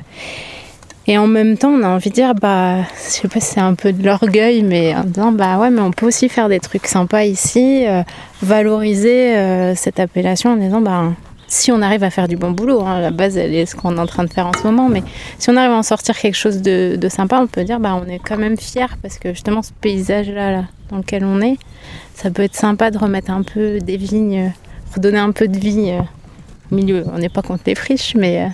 et 1.08 1.18
en 1.18 1.28
même 1.28 1.56
temps, 1.56 1.70
on 1.70 1.82
a 1.82 1.88
envie 1.88 2.10
de 2.10 2.14
dire, 2.14 2.34
bah, 2.34 2.82
je 2.82 3.10
sais 3.10 3.28
pas 3.28 3.38
si 3.38 3.54
c'est 3.54 3.60
un 3.60 3.74
peu 3.74 3.92
de 3.92 4.04
l'orgueil, 4.04 4.64
mais 4.64 4.94
en 4.94 5.04
disant, 5.04 5.30
bah 5.30 5.56
ouais, 5.58 5.70
mais 5.70 5.80
on 5.80 5.92
peut 5.92 6.06
aussi 6.06 6.28
faire 6.28 6.48
des 6.48 6.58
trucs 6.58 6.86
sympas 6.88 7.24
ici, 7.24 7.86
euh, 7.86 8.02
valoriser 8.42 9.36
euh, 9.36 9.74
cette 9.76 10.00
appellation 10.00 10.54
en 10.54 10.56
disant, 10.56 10.80
bah, 10.80 11.12
si 11.46 11.70
on 11.70 11.80
arrive 11.80 12.02
à 12.02 12.10
faire 12.10 12.26
du 12.26 12.36
bon 12.36 12.50
boulot, 12.50 12.80
hein, 12.80 13.00
la 13.00 13.12
base, 13.12 13.36
elle 13.36 13.54
est 13.54 13.66
ce 13.66 13.76
qu'on 13.76 13.96
est 13.96 14.00
en 14.00 14.06
train 14.06 14.24
de 14.24 14.32
faire 14.32 14.48
en 14.48 14.52
ce 14.52 14.64
moment, 14.64 14.88
mais 14.88 15.04
si 15.38 15.48
on 15.48 15.56
arrive 15.56 15.70
à 15.70 15.76
en 15.76 15.84
sortir 15.84 16.18
quelque 16.18 16.34
chose 16.34 16.60
de, 16.60 16.98
sympa, 17.08 17.38
on 17.40 17.46
peut 17.46 17.62
dire, 17.62 17.78
bah, 17.78 18.00
on 18.04 18.08
est 18.08 18.18
quand 18.18 18.36
même 18.36 18.56
fiers 18.56 18.86
parce 19.00 19.18
que 19.18 19.28
justement, 19.28 19.62
ce 19.62 19.70
paysage-là, 19.80 20.50
là, 20.50 20.64
dans 20.90 20.96
lequel 20.96 21.24
on 21.24 21.40
est, 21.40 21.56
ça 22.14 22.32
peut 22.32 22.42
être 22.42 22.56
sympa 22.56 22.90
de 22.90 22.98
remettre 22.98 23.30
un 23.30 23.42
peu 23.42 23.78
des 23.78 23.96
vignes, 23.96 24.46
euh, 24.46 24.94
redonner 24.96 25.18
un 25.18 25.30
peu 25.30 25.46
de 25.46 25.56
vie 25.56 25.92
au 26.72 26.74
milieu. 26.74 27.04
On 27.14 27.18
n'est 27.18 27.28
pas 27.28 27.42
contre 27.42 27.62
les 27.66 27.76
friches, 27.76 28.16
mais 28.16 28.48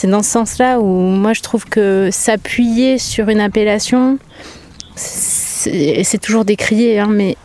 c'est 0.00 0.08
dans 0.08 0.22
ce 0.22 0.30
sens-là 0.30 0.80
où 0.80 0.86
moi 0.86 1.34
je 1.34 1.42
trouve 1.42 1.66
que 1.66 2.08
s'appuyer 2.10 2.96
sur 2.96 3.28
une 3.28 3.38
appellation, 3.38 4.18
c'est 4.94 6.18
toujours 6.22 6.46
décrié, 6.46 6.98
hein, 6.98 7.10
mais 7.10 7.36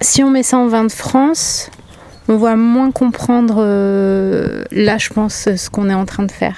si 0.00 0.24
on 0.24 0.30
met 0.30 0.42
ça 0.42 0.56
en 0.56 0.66
vin 0.66 0.84
de 0.84 0.92
France, 0.92 1.70
on 2.28 2.38
va 2.38 2.56
moins 2.56 2.90
comprendre 2.90 3.56
euh, 3.58 4.64
là, 4.70 4.96
je 4.96 5.10
pense, 5.10 5.54
ce 5.54 5.68
qu'on 5.68 5.90
est 5.90 5.94
en 5.94 6.06
train 6.06 6.22
de 6.22 6.32
faire. 6.32 6.56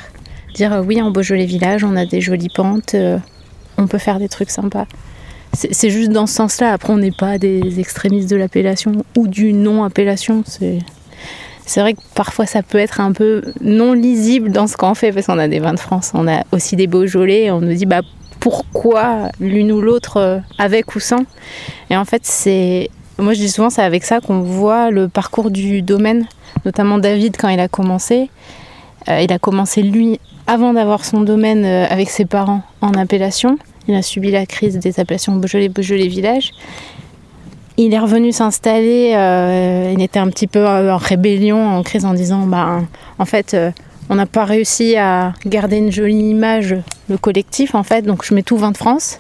Dire 0.54 0.72
euh, 0.74 0.82
oui, 0.82 1.02
en 1.02 1.10
Beaujolais 1.10 1.46
Village, 1.46 1.82
on 1.82 1.96
a 1.96 2.06
des 2.06 2.20
jolies 2.20 2.52
pentes, 2.54 2.94
euh, 2.94 3.18
on 3.78 3.88
peut 3.88 3.98
faire 3.98 4.20
des 4.20 4.28
trucs 4.28 4.50
sympas. 4.50 4.86
C'est 5.54 5.90
juste 5.90 6.10
dans 6.10 6.28
ce 6.28 6.34
sens-là. 6.34 6.72
Après, 6.72 6.92
on 6.92 6.98
n'est 6.98 7.10
pas 7.10 7.38
des 7.38 7.80
extrémistes 7.80 8.30
de 8.30 8.36
l'appellation 8.36 9.04
ou 9.16 9.26
du 9.26 9.52
non-appellation. 9.52 10.44
C'est 11.66 11.80
vrai 11.80 11.94
que 11.94 12.00
parfois 12.14 12.46
ça 12.46 12.62
peut 12.62 12.78
être 12.78 13.00
un 13.00 13.12
peu 13.12 13.42
non 13.60 13.92
lisible 13.92 14.52
dans 14.52 14.68
ce 14.68 14.76
qu'on 14.76 14.94
fait 14.94 15.12
parce 15.12 15.26
qu'on 15.26 15.38
a 15.38 15.48
des 15.48 15.58
vins 15.58 15.74
de 15.74 15.80
France, 15.80 16.12
on 16.14 16.28
a 16.28 16.44
aussi 16.52 16.76
des 16.76 16.86
Beaujolais, 16.86 17.50
on 17.50 17.60
nous 17.60 17.74
dit 17.74 17.86
bah 17.86 18.02
pourquoi 18.38 19.30
l'une 19.40 19.72
ou 19.72 19.80
l'autre 19.80 20.18
euh, 20.18 20.38
avec 20.58 20.94
ou 20.94 21.00
sans? 21.00 21.24
Et 21.90 21.96
en 21.96 22.04
fait 22.04 22.22
c'est, 22.24 22.88
moi 23.18 23.34
je 23.34 23.40
dis 23.40 23.50
souvent 23.50 23.68
c'est 23.68 23.82
avec 23.82 24.04
ça 24.04 24.20
qu'on 24.20 24.40
voit 24.40 24.92
le 24.92 25.08
parcours 25.08 25.50
du 25.50 25.82
domaine, 25.82 26.26
notamment 26.64 26.98
David 26.98 27.36
quand 27.36 27.48
il 27.48 27.58
a 27.58 27.66
commencé. 27.66 28.30
Euh, 29.08 29.20
il 29.20 29.32
a 29.32 29.40
commencé 29.40 29.82
lui 29.82 30.20
avant 30.46 30.72
d'avoir 30.72 31.04
son 31.04 31.20
domaine 31.20 31.64
euh, 31.64 31.86
avec 31.90 32.10
ses 32.10 32.26
parents 32.26 32.62
en 32.80 32.92
appellation. 32.94 33.58
Il 33.88 33.94
a 33.96 34.02
subi 34.02 34.30
la 34.30 34.46
crise 34.46 34.78
des 34.78 35.00
appellations 35.00 35.34
Beaujolais, 35.34 35.68
Beaujolais 35.68 36.06
Village. 36.06 36.52
Il 37.78 37.92
est 37.92 37.98
revenu 37.98 38.32
s'installer, 38.32 39.12
euh, 39.14 39.92
il 39.94 40.02
était 40.02 40.18
un 40.18 40.30
petit 40.30 40.46
peu 40.46 40.60
euh, 40.60 40.94
en 40.94 40.96
rébellion, 40.96 41.62
en 41.76 41.82
crise, 41.82 42.06
en 42.06 42.14
disant 42.14 42.46
bah, 42.46 42.80
en 43.18 43.24
fait, 43.26 43.52
euh, 43.52 43.70
on 44.08 44.14
n'a 44.14 44.24
pas 44.24 44.46
réussi 44.46 44.96
à 44.96 45.34
garder 45.44 45.76
une 45.76 45.92
jolie 45.92 46.30
image, 46.30 46.74
le 47.10 47.18
collectif, 47.18 47.74
en 47.74 47.82
fait, 47.82 48.00
donc 48.00 48.24
je 48.24 48.32
mets 48.32 48.42
tout 48.42 48.56
vin 48.56 48.70
de 48.70 48.78
France 48.78 49.18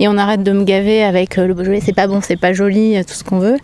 et 0.00 0.06
on 0.06 0.18
arrête 0.18 0.42
de 0.42 0.52
me 0.52 0.64
gaver 0.64 1.02
avec 1.02 1.36
le 1.36 1.54
Beaujolais, 1.54 1.80
c'est 1.80 1.94
pas 1.94 2.06
bon, 2.06 2.20
c'est 2.20 2.36
pas 2.36 2.52
joli, 2.52 3.02
tout 3.06 3.14
ce 3.14 3.24
qu'on 3.24 3.38
veut. 3.38 3.56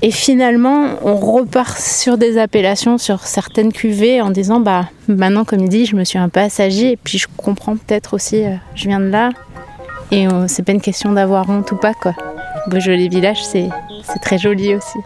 Et 0.00 0.12
finalement, 0.12 0.86
on 1.02 1.14
repart 1.14 1.78
sur 1.78 2.16
des 2.16 2.38
appellations, 2.38 2.96
sur 2.96 3.26
certaines 3.26 3.70
cuvées, 3.70 4.22
en 4.22 4.30
disant 4.30 4.60
bah 4.60 4.88
maintenant, 5.08 5.44
comme 5.44 5.60
il 5.60 5.68
dit, 5.68 5.84
je 5.84 5.94
me 5.94 6.04
suis 6.04 6.18
un 6.18 6.30
peu 6.30 6.40
et 6.40 6.98
puis 7.04 7.18
je 7.18 7.28
comprends 7.36 7.76
peut-être 7.76 8.14
aussi, 8.14 8.44
je 8.74 8.88
viens 8.88 8.98
de 8.98 9.10
là 9.10 9.28
et 10.10 10.26
c'est 10.46 10.64
pas 10.64 10.72
une 10.72 10.80
question 10.80 11.12
d'avoir 11.12 11.48
honte 11.50 11.70
ou 11.70 11.76
pas 11.76 11.92
quoi. 11.92 12.14
Beaujolais 12.66 13.08
Village, 13.08 13.42
c'est 13.44 13.70
très 14.22 14.38
joli 14.38 14.74
aussi. 14.74 14.98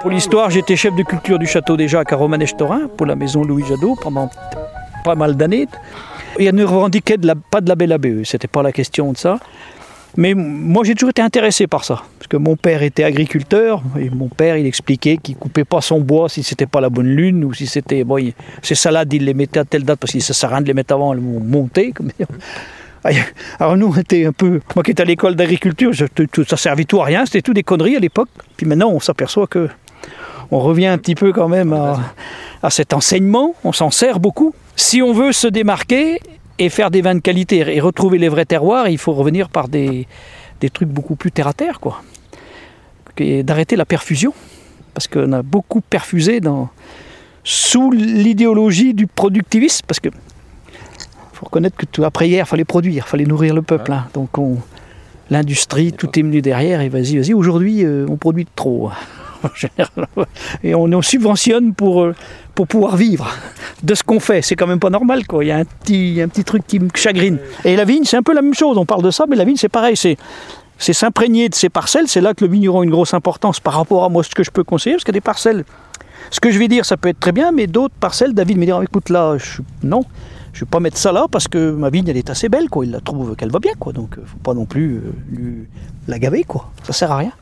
Pour 0.00 0.10
l'histoire, 0.10 0.50
j'étais 0.50 0.74
chef 0.74 0.94
de 0.96 1.02
culture 1.02 1.38
du 1.38 1.46
château 1.46 1.76
Jacques 1.78 2.12
à 2.12 2.16
Romanèche-Torin 2.16 2.88
pour 2.96 3.06
la 3.06 3.14
maison 3.14 3.44
Louis 3.44 3.64
Jadot 3.68 3.96
pendant 4.02 4.28
pas 5.04 5.14
mal 5.14 5.36
d'années. 5.36 5.68
Et 6.38 6.46
elle 6.46 6.54
ne 6.54 6.64
revendiquait 6.64 7.18
pas 7.50 7.60
de 7.60 7.68
la 7.68 7.74
belle 7.74 7.92
ABE, 7.92 8.24
c'était 8.24 8.48
pas 8.48 8.62
la 8.62 8.72
question 8.72 9.12
de 9.12 9.16
ça. 9.16 9.38
Mais 10.16 10.34
moi 10.34 10.84
j'ai 10.84 10.94
toujours 10.94 11.10
été 11.10 11.22
intéressé 11.22 11.66
par 11.66 11.84
ça, 11.84 12.02
parce 12.18 12.28
que 12.28 12.36
mon 12.36 12.54
père 12.56 12.82
était 12.82 13.04
agriculteur, 13.04 13.82
et 13.98 14.10
mon 14.10 14.28
père 14.28 14.56
il 14.58 14.66
expliquait 14.66 15.16
qu'il 15.16 15.36
coupait 15.36 15.64
pas 15.64 15.80
son 15.80 16.00
bois 16.00 16.28
si 16.28 16.42
c'était 16.42 16.66
pas 16.66 16.80
la 16.82 16.90
bonne 16.90 17.06
lune, 17.06 17.44
ou 17.44 17.54
si 17.54 17.66
c'était... 17.66 18.04
Bon, 18.04 18.18
il- 18.18 18.34
salades 18.62 19.12
il 19.12 19.24
les 19.24 19.34
mettait 19.34 19.60
à 19.60 19.64
telle 19.64 19.84
date, 19.84 19.98
parce 19.98 20.12
qu'il 20.12 20.18
ne 20.18 20.22
sert 20.24 20.50
à 20.50 20.56
rien 20.56 20.62
de 20.62 20.66
les 20.66 20.74
mettre 20.74 20.92
avant, 20.94 21.14
elles 21.14 21.20
vont 21.20 21.40
monter. 21.40 21.92
Comme. 21.92 22.10
Alors 23.58 23.76
nous 23.76 23.86
on 23.88 23.98
était 23.98 24.26
un 24.26 24.32
peu... 24.32 24.60
Moi 24.76 24.82
qui 24.82 24.90
étais 24.90 25.02
à 25.02 25.06
l'école 25.06 25.34
d'agriculture, 25.34 25.92
ça 26.46 26.56
servait 26.56 26.84
tout 26.84 27.00
à 27.00 27.04
rien, 27.06 27.24
c'était 27.26 27.42
tout 27.42 27.54
des 27.54 27.62
conneries 27.62 27.96
à 27.96 28.00
l'époque. 28.00 28.28
Puis 28.56 28.66
maintenant 28.66 28.90
on 28.90 29.00
s'aperçoit 29.00 29.46
que 29.46 29.68
on 30.50 30.60
revient 30.60 30.86
un 30.86 30.98
petit 30.98 31.14
peu 31.14 31.32
quand 31.32 31.48
même 31.48 31.72
à 31.72 32.70
cet 32.70 32.92
enseignement, 32.92 33.54
on 33.64 33.72
s'en 33.72 33.90
sert 33.90 34.20
beaucoup. 34.20 34.54
Si 34.76 35.00
on 35.00 35.12
veut 35.14 35.32
se 35.32 35.48
démarquer 35.48 36.20
et 36.58 36.68
faire 36.68 36.90
des 36.90 37.02
vins 37.02 37.14
de 37.14 37.20
qualité 37.20 37.58
et 37.58 37.80
retrouver 37.80 38.18
les 38.18 38.28
vrais 38.28 38.44
terroirs, 38.44 38.88
il 38.88 38.98
faut 38.98 39.12
revenir 39.12 39.48
par 39.48 39.68
des, 39.68 40.06
des 40.60 40.70
trucs 40.70 40.88
beaucoup 40.88 41.16
plus 41.16 41.32
terre 41.32 41.48
à 41.48 41.52
terre, 41.52 41.80
quoi. 41.80 42.02
Et 43.18 43.42
d'arrêter 43.42 43.76
la 43.76 43.84
perfusion, 43.84 44.32
parce 44.94 45.06
qu'on 45.06 45.32
a 45.32 45.42
beaucoup 45.42 45.80
perfusé 45.80 46.40
dans, 46.40 46.70
sous 47.44 47.90
l'idéologie 47.90 48.94
du 48.94 49.06
productivisme, 49.06 49.84
parce 49.86 50.00
que 50.00 50.08
faut 51.32 51.46
reconnaître 51.46 51.76
que 51.76 51.86
tout, 51.86 52.04
après 52.04 52.28
hier, 52.28 52.44
il 52.46 52.48
fallait 52.48 52.64
produire, 52.64 53.04
il 53.06 53.08
fallait 53.08 53.26
nourrir 53.26 53.54
le 53.54 53.62
peuple. 53.62 53.92
hein. 53.92 54.06
Donc 54.14 54.38
on, 54.38 54.58
l'industrie, 55.30 55.92
tout 55.92 56.18
est 56.18 56.22
venu 56.22 56.40
derrière, 56.40 56.80
et 56.80 56.88
vas-y, 56.88 57.18
vas-y. 57.18 57.34
Aujourd'hui, 57.34 57.84
euh, 57.84 58.06
on 58.08 58.16
produit 58.16 58.46
trop. 58.54 58.90
Et 60.64 60.74
on 60.74 61.02
subventionne 61.02 61.74
pour, 61.74 62.02
euh, 62.02 62.14
pour 62.54 62.66
pouvoir 62.66 62.96
vivre 62.96 63.28
de 63.82 63.94
ce 63.94 64.02
qu'on 64.02 64.20
fait. 64.20 64.42
C'est 64.42 64.56
quand 64.56 64.66
même 64.66 64.80
pas 64.80 64.90
normal, 64.90 65.26
quoi. 65.26 65.44
Il 65.44 65.48
y 65.48 65.50
a 65.50 65.58
un 65.58 65.64
petit, 65.64 66.20
un 66.22 66.28
petit 66.28 66.44
truc 66.44 66.66
qui 66.66 66.78
me 66.78 66.88
chagrine. 66.94 67.38
Et 67.64 67.76
la 67.76 67.84
vigne, 67.84 68.04
c'est 68.04 68.16
un 68.16 68.22
peu 68.22 68.34
la 68.34 68.42
même 68.42 68.54
chose. 68.54 68.78
On 68.78 68.86
parle 68.86 69.02
de 69.02 69.10
ça, 69.10 69.24
mais 69.28 69.36
la 69.36 69.44
vigne, 69.44 69.56
c'est 69.56 69.68
pareil. 69.68 69.96
C'est, 69.96 70.16
c'est 70.78 70.92
s'imprégner 70.92 71.48
de 71.48 71.54
ces 71.54 71.68
parcelles. 71.68 72.08
C'est 72.08 72.20
là 72.20 72.34
que 72.34 72.44
le 72.44 72.50
vigneron 72.50 72.80
a 72.80 72.84
une 72.84 72.90
grosse 72.90 73.14
importance 73.14 73.60
par 73.60 73.74
rapport 73.74 74.04
à 74.04 74.08
moi, 74.08 74.22
ce 74.22 74.34
que 74.34 74.42
je 74.42 74.50
peux 74.50 74.64
conseiller. 74.64 74.96
Parce 74.96 75.04
qu'il 75.04 75.14
y 75.14 75.16
a 75.16 75.20
des 75.20 75.22
parcelles. 75.22 75.64
Ce 76.30 76.40
que 76.40 76.50
je 76.50 76.58
vais 76.58 76.68
dire, 76.68 76.84
ça 76.84 76.96
peut 76.96 77.08
être 77.08 77.20
très 77.20 77.32
bien, 77.32 77.52
mais 77.52 77.66
d'autres 77.66 77.94
parcelles, 77.98 78.32
David 78.32 78.58
me 78.58 78.64
dit 78.64 78.72
écoute, 78.82 79.10
là, 79.10 79.36
je, 79.38 79.60
non. 79.82 80.04
Je 80.52 80.58
ne 80.58 80.66
vais 80.66 80.70
pas 80.70 80.80
mettre 80.80 80.98
ça 80.98 81.12
là 81.12 81.26
parce 81.30 81.48
que 81.48 81.70
ma 81.70 81.88
vigne 81.88 82.08
elle 82.08 82.16
est 82.18 82.28
assez 82.28 82.48
belle 82.50 82.68
quoi. 82.68 82.84
Il 82.84 82.90
la 82.90 83.00
trouve 83.00 83.34
qu'elle 83.36 83.50
va 83.50 83.58
bien 83.58 83.72
quoi. 83.78 83.92
Donc 83.92 84.18
euh, 84.18 84.22
faut 84.26 84.38
pas 84.38 84.52
non 84.52 84.66
plus 84.66 84.96
euh, 84.96 85.66
la 86.08 86.18
gaver 86.18 86.44
quoi. 86.44 86.70
Ça 86.82 86.92
sert 86.92 87.10
à 87.10 87.16
rien. 87.16 87.32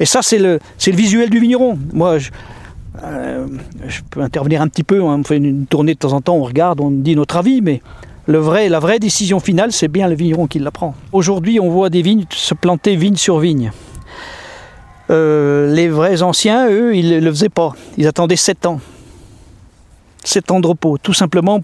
Et 0.00 0.06
ça, 0.06 0.20
c'est 0.22 0.38
le, 0.38 0.58
visuel 0.86 1.30
du 1.30 1.38
vigneron. 1.38 1.78
Moi, 1.92 2.18
je, 2.18 2.30
euh, 3.04 3.46
je 3.86 4.00
peux 4.10 4.20
intervenir 4.20 4.62
un 4.62 4.68
petit 4.68 4.84
peu. 4.84 5.00
On 5.00 5.22
fait 5.24 5.36
une 5.36 5.66
tournée 5.66 5.94
de 5.94 5.98
temps 5.98 6.12
en 6.12 6.20
temps, 6.20 6.36
on 6.36 6.44
regarde, 6.44 6.80
on 6.80 6.90
dit 6.90 7.16
notre 7.16 7.36
avis, 7.36 7.60
mais 7.60 7.82
le 8.26 8.38
vrai, 8.38 8.68
la 8.68 8.80
vraie 8.80 8.98
décision 8.98 9.40
finale, 9.40 9.72
c'est 9.72 9.88
bien 9.88 10.08
le 10.08 10.14
vigneron 10.14 10.46
qui 10.46 10.58
la 10.58 10.70
prend. 10.70 10.94
Aujourd'hui, 11.12 11.60
on 11.60 11.70
voit 11.70 11.90
des 11.90 12.02
vignes 12.02 12.24
se 12.30 12.54
planter 12.54 12.96
vigne 12.96 13.16
sur 13.16 13.38
vigne. 13.38 13.70
Euh, 15.10 15.72
les 15.72 15.88
vrais 15.88 16.22
anciens, 16.22 16.68
eux, 16.68 16.96
ils 16.96 17.10
ne 17.10 17.20
le 17.20 17.30
faisaient 17.30 17.48
pas. 17.48 17.74
Ils 17.96 18.08
attendaient 18.08 18.36
7 18.36 18.66
ans. 18.66 18.80
7 20.24 20.50
ans 20.50 20.60
de 20.60 20.66
repos. 20.66 20.98
Tout 20.98 21.12
simplement, 21.12 21.60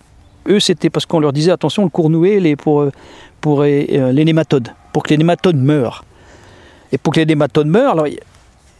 eux, 0.48 0.60
c'était 0.60 0.90
parce 0.90 1.06
qu'on 1.06 1.18
leur 1.18 1.32
disait 1.32 1.50
attention, 1.50 1.82
le 1.82 1.90
cournouet 1.90 2.38
les, 2.38 2.54
pour, 2.54 2.82
euh, 2.82 4.12
les 4.12 4.24
nématodes, 4.24 4.68
pour 4.92 5.02
que 5.02 5.10
les 5.10 5.18
nématodes 5.18 5.56
meurent. 5.56 6.04
Et 6.92 6.98
pour 6.98 7.12
que 7.12 7.20
les 7.20 7.26
nématodes 7.26 7.66
meurent, 7.66 7.92
alors, 7.92 8.06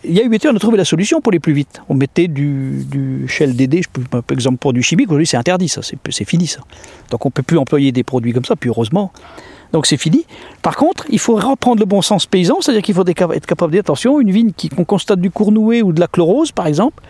il 0.04 0.12
y 0.12 0.20
a 0.20 0.24
eu 0.24 0.34
été, 0.34 0.48
on 0.48 0.56
a 0.56 0.58
trouvé 0.58 0.76
la 0.76 0.84
solution 0.84 1.20
pour 1.20 1.32
aller 1.32 1.40
plus 1.40 1.52
vite. 1.52 1.80
On 1.88 1.94
mettait 1.94 2.28
du, 2.28 2.84
du 2.84 3.26
Shell 3.28 3.56
DD, 3.56 3.82
par 4.10 4.22
exemple 4.30 4.58
pour 4.58 4.72
du 4.72 4.82
chimique, 4.82 5.08
aujourd'hui 5.08 5.26
c'est 5.26 5.36
interdit, 5.36 5.68
ça, 5.68 5.80
c'est 5.82 6.24
fini 6.24 6.46
ça. 6.46 6.60
Donc 7.10 7.24
on 7.24 7.28
ne 7.28 7.32
peut 7.32 7.42
plus 7.42 7.58
employer 7.58 7.92
des 7.92 8.02
produits 8.02 8.32
comme 8.32 8.44
ça, 8.44 8.56
puis 8.56 8.68
heureusement. 8.68 9.12
Donc 9.72 9.86
c'est 9.86 9.96
fini. 9.96 10.26
Par 10.60 10.76
contre, 10.76 11.06
il 11.08 11.18
faut 11.18 11.36
reprendre 11.36 11.80
le 11.80 11.86
bon 11.86 12.02
sens 12.02 12.26
paysan, 12.26 12.56
c'est-à-dire 12.60 12.82
qu'il 12.82 12.94
faut 12.94 13.06
être 13.06 13.46
capable 13.46 13.72
de 13.72 13.76
dire 13.76 13.80
attention, 13.80 14.20
une 14.20 14.30
vigne 14.30 14.52
qu'on 14.76 14.84
constate 14.84 15.20
du 15.20 15.30
cournouet 15.30 15.82
ou 15.82 15.92
de 15.92 16.00
la 16.00 16.08
chlorose 16.08 16.52
par 16.52 16.66
exemple, 16.66 17.02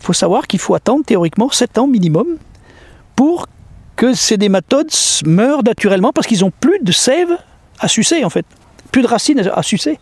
il 0.00 0.06
faut 0.06 0.12
savoir 0.12 0.46
qu'il 0.46 0.58
faut 0.58 0.74
attendre 0.74 1.04
théoriquement 1.04 1.50
7 1.50 1.78
ans 1.78 1.86
minimum 1.86 2.26
pour 3.16 3.46
que 3.96 4.12
ces 4.12 4.36
nématodes 4.36 4.90
meurent 5.24 5.62
naturellement 5.62 6.12
parce 6.12 6.26
qu'ils 6.26 6.40
n'ont 6.40 6.52
plus 6.58 6.78
de 6.82 6.90
sève 6.90 7.30
à 7.78 7.86
sucer 7.86 8.24
en 8.24 8.30
fait, 8.30 8.44
plus 8.90 9.02
de 9.02 9.06
racines 9.06 9.40
à 9.54 9.62
sucer. 9.62 9.98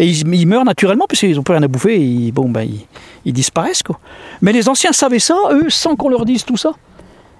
Et 0.00 0.06
ils, 0.06 0.26
ils 0.34 0.46
meurent 0.46 0.64
naturellement 0.64 1.04
parce 1.06 1.20
qu'ils 1.20 1.36
n'ont 1.36 1.42
plus 1.42 1.52
rien 1.52 1.62
à 1.62 1.68
bouffer 1.68 1.94
et 1.94 2.02
ils, 2.04 2.32
bon, 2.32 2.48
ben, 2.48 2.62
ils, 2.62 2.86
ils 3.26 3.32
disparaissent. 3.34 3.82
Quoi. 3.82 4.00
Mais 4.40 4.50
les 4.52 4.68
anciens 4.68 4.92
savaient 4.92 5.18
ça, 5.18 5.36
eux, 5.52 5.68
sans 5.68 5.94
qu'on 5.94 6.08
leur 6.08 6.24
dise 6.24 6.44
tout 6.44 6.56
ça. 6.56 6.72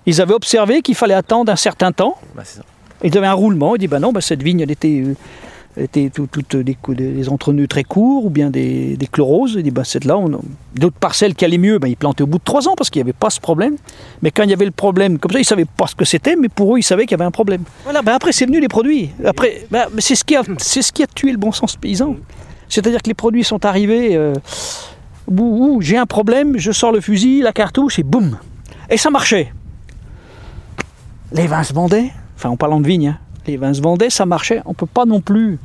Ils 0.04 0.20
avaient 0.20 0.34
observé 0.34 0.82
qu'il 0.82 0.94
fallait 0.94 1.14
attendre 1.14 1.50
un 1.50 1.56
certain 1.56 1.90
temps. 1.90 2.16
Bah, 2.36 2.42
ça. 2.44 2.60
Ils 3.02 3.16
avaient 3.16 3.26
un 3.26 3.32
roulement. 3.32 3.74
Ils 3.76 3.78
disaient 3.78 3.88
ben 3.88 4.00
non, 4.00 4.12
ben, 4.12 4.20
cette 4.20 4.42
vigne, 4.42 4.60
elle 4.60 4.70
était, 4.70 5.02
euh, 5.06 5.14
elle 5.76 5.84
était 5.84 6.10
tout- 6.10 6.26
toutes 6.30 6.54
des, 6.56 6.76
des 6.88 7.28
entreneux 7.30 7.66
très 7.66 7.82
courts 7.84 8.26
ou 8.26 8.30
bien 8.30 8.50
des, 8.50 8.94
des 8.98 9.06
chloroses. 9.06 9.52
Ils 9.56 9.62
disaient 9.62 9.70
ben, 9.70 9.84
cette 9.84 10.04
là, 10.04 10.16
d'autres 10.74 10.96
parcelles 10.98 11.34
qui 11.34 11.46
allaient 11.46 11.56
mieux, 11.56 11.78
ben, 11.78 11.88
ils 11.88 11.96
plantaient 11.96 12.22
au 12.24 12.26
bout 12.26 12.38
de 12.38 12.44
trois 12.44 12.68
ans 12.68 12.74
parce 12.76 12.90
qu'il 12.90 13.00
n'y 13.00 13.04
avait 13.04 13.14
pas 13.14 13.30
ce 13.30 13.40
problème. 13.40 13.76
Mais 14.20 14.30
quand 14.30 14.42
il 14.42 14.50
y 14.50 14.54
avait 14.54 14.66
le 14.66 14.70
problème, 14.70 15.18
comme 15.18 15.30
ça, 15.32 15.38
ils 15.38 15.42
ne 15.42 15.46
savaient 15.46 15.64
pas 15.64 15.86
ce 15.86 15.94
que 15.94 16.04
c'était, 16.04 16.36
mais 16.36 16.50
pour 16.50 16.74
eux, 16.74 16.78
ils 16.78 16.82
savaient 16.82 17.04
qu'il 17.06 17.12
y 17.12 17.20
avait 17.20 17.24
un 17.24 17.30
problème. 17.30 17.62
Voilà, 17.84 18.02
ben, 18.02 18.12
après, 18.12 18.32
c'est 18.32 18.44
venu 18.44 18.60
les 18.60 18.68
produits. 18.68 19.08
Après, 19.24 19.66
ben, 19.70 19.86
mais 19.94 20.02
c'est 20.02 20.14
ce, 20.14 20.24
qui 20.24 20.36
a- 20.36 20.42
c'est 20.58 20.82
ce 20.82 20.92
qui 20.92 21.02
a 21.02 21.06
tué 21.06 21.32
le 21.32 21.38
bon 21.38 21.52
sens 21.52 21.76
paysan. 21.76 22.16
C'est-à-dire 22.70 23.02
que 23.02 23.08
les 23.08 23.14
produits 23.14 23.44
sont 23.44 23.66
arrivés. 23.66 24.16
euh, 24.16 24.32
j'ai 25.80 25.96
un 25.98 26.06
problème, 26.06 26.56
je 26.56 26.72
sors 26.72 26.92
le 26.92 27.00
fusil, 27.00 27.42
la 27.42 27.52
cartouche 27.52 27.98
et 27.98 28.02
boum 28.02 28.38
Et 28.88 28.96
ça 28.96 29.10
marchait. 29.10 29.52
Les 31.32 31.46
vins 31.46 31.62
se 31.62 31.72
vendaient, 31.72 32.10
enfin 32.36 32.48
en 32.48 32.56
parlant 32.56 32.80
de 32.80 32.86
vignes, 32.86 33.08
hein, 33.08 33.18
les 33.46 33.56
vins 33.56 33.74
se 33.74 33.82
vendaient, 33.82 34.10
ça 34.10 34.26
marchait. 34.26 34.62
On 34.64 34.70
ne 34.70 34.74
peut 34.74 34.86
pas 34.86 35.04
non 35.04 35.20
plus 35.20 35.58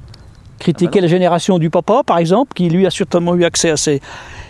critiquer 0.60 1.02
la 1.02 1.08
génération 1.08 1.60
du 1.60 1.70
papa, 1.70 2.02
par 2.06 2.18
exemple, 2.18 2.54
qui 2.54 2.70
lui 2.70 2.86
a 2.86 2.92
certainement 2.92 3.36
eu 3.36 3.44
accès 3.44 3.70
à 3.70 3.78
ces. 3.78 4.02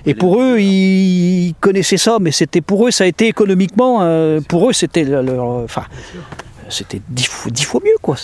Et 0.06 0.14
pour 0.14 0.40
eux, 0.40 0.60
ils 0.60 1.56
connaissaient 1.60 1.98
ça, 1.98 2.18
mais 2.20 2.32
c'était 2.32 2.62
pour 2.62 2.88
eux, 2.88 2.92
ça 2.92 3.06
a 3.06 3.08
été 3.08 3.28
économiquement, 3.28 4.00
euh, 4.02 4.40
pour 4.42 4.70
eux, 4.70 4.74
c'était 4.74 5.04
leur, 5.04 5.46
enfin, 5.64 5.84
c'était 6.70 7.02
dix 7.10 7.26
fois, 7.26 7.52
dix 7.52 7.64
fois 7.64 7.82
mieux, 7.84 7.98
quoi. 8.02 8.16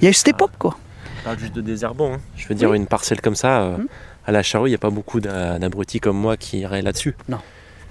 Il 0.00 0.04
y 0.04 0.06
a 0.06 0.10
eu 0.10 0.14
cette 0.14 0.28
époque, 0.28 0.52
quoi. 0.58 0.76
Je 1.22 1.24
parle 1.24 1.38
juste 1.38 1.54
de 1.54 1.60
désherbant. 1.60 2.14
hein. 2.14 2.20
Je 2.36 2.48
veux 2.48 2.54
dire, 2.56 2.74
une 2.74 2.86
parcelle 2.86 3.20
comme 3.20 3.36
ça, 3.36 3.62
euh, 3.62 3.76
Mhm. 3.78 3.86
à 4.26 4.32
la 4.32 4.42
charrue, 4.42 4.68
il 4.68 4.72
n'y 4.72 4.76
a 4.76 4.78
pas 4.78 4.90
beaucoup 4.90 5.20
d'a- 5.20 5.58
d'abrutis 5.60 6.00
comme 6.00 6.16
moi 6.16 6.36
qui 6.36 6.58
iraient 6.60 6.82
là-dessus. 6.82 7.14
Non. 7.28 7.38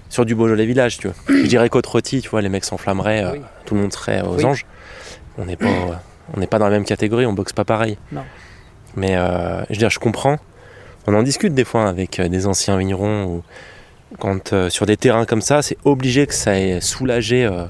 Sur 0.10 0.26
du 0.26 0.36
Beaujolais 0.36 0.66
village, 0.66 0.98
tu 0.98 1.08
vois. 1.08 1.16
Je 1.44 1.48
dirais 1.48 1.70
côte 1.70 1.86
rôtie, 1.86 2.22
tu 2.22 2.30
vois, 2.30 2.42
les 2.42 2.50
mecs 2.50 2.66
s'enflammeraient, 2.66 3.24
euh, 3.24 3.32
Oui. 3.34 3.42
tout 3.66 3.76
le 3.76 3.82
monde 3.82 3.94
serait 3.94 4.22
aux 4.22 4.36
Oui. 4.36 4.44
anges. 4.46 4.66
On 5.38 5.46
n'est 5.46 5.56
pas, 5.56 5.66
euh, 5.68 5.94
on 6.36 6.40
n'est 6.42 6.48
pas 6.48 6.60
dans 6.60 6.66
la 6.66 6.72
même 6.72 6.84
catégorie, 6.86 7.26
on 7.26 7.32
boxe 7.34 7.54
pas 7.54 7.64
pareil. 7.64 7.98
Non. 8.12 8.24
Mais 8.98 9.16
euh, 9.16 9.62
je 9.70 9.76
veux 9.76 9.78
dire, 9.80 9.90
je 9.90 10.00
comprends. 10.00 10.38
On 11.08 11.14
en 11.16 11.24
discute 11.24 11.54
des 11.54 11.64
fois 11.64 11.88
avec 11.88 12.20
euh, 12.20 12.28
des 12.28 12.46
anciens 12.48 12.78
vignerons 12.78 13.24
ou 13.26 13.44
quand 14.20 14.52
euh, 14.52 14.70
sur 14.70 14.86
des 14.86 14.98
terrains 14.98 15.26
comme 15.26 15.40
ça, 15.42 15.62
c'est 15.62 15.78
obligé 15.86 16.28
que 16.28 16.34
ça 16.34 16.60
ait 16.60 16.82
soulagé 16.82 17.46
euh, 17.46 17.64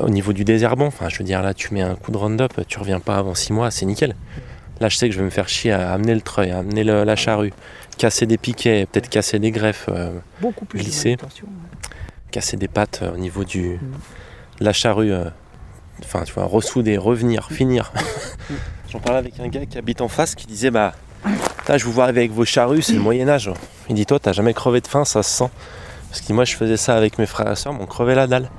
au 0.00 0.08
niveau 0.08 0.32
du 0.32 0.44
désherbant. 0.44 0.86
Enfin, 0.86 1.08
je 1.08 1.18
veux 1.18 1.24
dire, 1.24 1.42
là, 1.42 1.54
tu 1.54 1.72
mets 1.74 1.82
un 1.82 1.94
coup 1.94 2.10
de 2.12 2.16
round-up, 2.16 2.52
tu 2.68 2.78
reviens 2.78 3.00
pas 3.00 3.16
avant 3.16 3.34
6 3.34 3.52
mois, 3.52 3.70
c'est 3.70 3.86
nickel. 3.86 4.14
Là, 4.80 4.88
je 4.88 4.96
sais 4.96 5.08
que 5.08 5.14
je 5.14 5.18
vais 5.18 5.24
me 5.24 5.30
faire 5.30 5.48
chier 5.48 5.72
à 5.72 5.92
amener 5.92 6.14
le 6.14 6.20
treuil, 6.22 6.50
à 6.50 6.58
amener 6.58 6.82
le- 6.84 7.04
la 7.04 7.14
charrue, 7.16 7.52
casser 7.98 8.26
des 8.26 8.38
piquets, 8.38 8.86
peut-être 8.90 9.08
casser 9.08 9.38
des 9.38 9.50
greffes, 9.50 9.86
euh, 9.88 10.10
Beaucoup 10.40 10.64
plus 10.64 10.78
de 10.80 10.84
Glisser. 10.84 11.16
casser 12.30 12.56
des 12.56 12.68
pattes 12.68 13.00
euh, 13.02 13.12
au 13.12 13.16
niveau 13.18 13.44
du, 13.44 13.78
de 14.58 14.64
la 14.64 14.72
charrue. 14.72 15.12
euh, 15.12 15.24
Enfin, 16.02 16.24
tu 16.24 16.32
vois, 16.32 16.44
ressouder, 16.46 16.96
revenir, 16.96 17.48
finir. 17.52 17.92
J'en 18.90 18.98
parlais 18.98 19.18
avec 19.20 19.38
un 19.38 19.46
gars 19.46 19.64
qui 19.66 19.78
habite 19.78 20.00
en 20.00 20.08
face 20.08 20.34
qui 20.34 20.46
disait 20.46 20.70
Bah, 20.72 20.94
là, 21.68 21.78
je 21.78 21.84
vous 21.84 21.92
vois 21.92 22.06
avec 22.06 22.32
vos 22.32 22.44
charrues, 22.44 22.82
c'est 22.82 22.94
le 22.94 23.00
Moyen-Âge. 23.00 23.50
Il 23.88 23.94
dit 23.94 24.04
Toi, 24.06 24.18
t'as 24.18 24.32
jamais 24.32 24.52
crevé 24.52 24.80
de 24.80 24.86
faim, 24.88 25.04
ça 25.04 25.22
se 25.22 25.30
sent. 25.30 25.50
Parce 26.10 26.20
que 26.22 26.32
moi, 26.32 26.44
je 26.44 26.56
faisais 26.56 26.76
ça 26.76 26.96
avec 26.96 27.18
mes 27.18 27.26
frères 27.26 27.52
et 27.52 27.54
sœurs, 27.56 27.72
mais 27.74 27.82
on 27.82 27.86
crevait 27.86 28.16
la 28.16 28.26
dalle. 28.26 28.50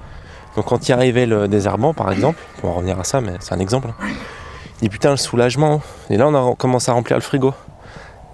Donc, 0.56 0.66
quand 0.66 0.88
il 0.88 0.92
arrivait 0.94 1.26
le 1.26 1.48
désherbant, 1.48 1.94
par 1.94 2.12
exemple, 2.12 2.40
pour 2.60 2.70
en 2.70 2.74
revenir 2.76 3.00
à 3.00 3.04
ça, 3.04 3.22
mais 3.22 3.34
c'est 3.40 3.54
un 3.54 3.60
exemple, 3.60 3.90
hein, 3.90 4.06
il 4.82 4.88
dit 4.88 4.90
Putain, 4.90 5.12
le 5.12 5.18
soulagement. 5.18 5.82
Et 6.10 6.18
là, 6.18 6.28
on 6.28 6.52
a 6.52 6.56
commencé 6.56 6.92
à 6.92 6.94
remplir 6.94 7.18
le 7.18 7.22
frigo. 7.22 7.54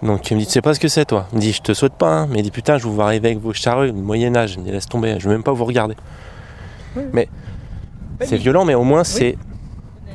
Donc 0.02 0.32
il 0.32 0.36
me 0.36 0.40
dit, 0.40 0.46
tu 0.48 0.54
sais 0.54 0.62
pas 0.62 0.74
ce 0.74 0.80
que 0.80 0.88
c'est 0.88 1.04
toi? 1.04 1.28
Il 1.34 1.36
me 1.36 1.42
dit, 1.42 1.52
je 1.52 1.62
te 1.62 1.74
souhaite 1.74 1.94
pas, 1.96 2.10
hein. 2.20 2.28
mais 2.32 2.40
il 2.40 2.44
dit, 2.44 2.52
putain, 2.52 2.78
je 2.78 2.84
vous 2.86 2.94
vois 2.96 3.04
arriver 3.06 3.28
avec 3.32 3.40
vos 3.42 3.52
charrues, 3.52 3.88
le 3.88 3.94
Moyen-Âge. 3.94 4.54
Il 4.54 4.62
me 4.62 4.66
dit, 4.66 4.72
laisse 4.72 4.86
tomber, 4.88 5.20
je 5.20 5.28
veux 5.28 5.34
même 5.36 5.44
pas 5.44 5.52
vous 5.52 5.66
regarder. 5.66 5.96
Mais 7.14 7.28
c'est 8.22 8.38
violent, 8.38 8.64
mais 8.66 8.76
au 8.76 8.84
moins 8.84 9.04
c'est. 9.04 9.38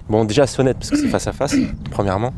Bon, 0.08 0.24
déjà, 0.24 0.46
c'est 0.46 0.60
honnête 0.60 0.76
parce 0.78 0.90
que 0.90 0.96
c'est 0.96 1.08
face 1.08 1.26
à 1.26 1.32
face, 1.32 1.54
premièrement. 1.90 2.32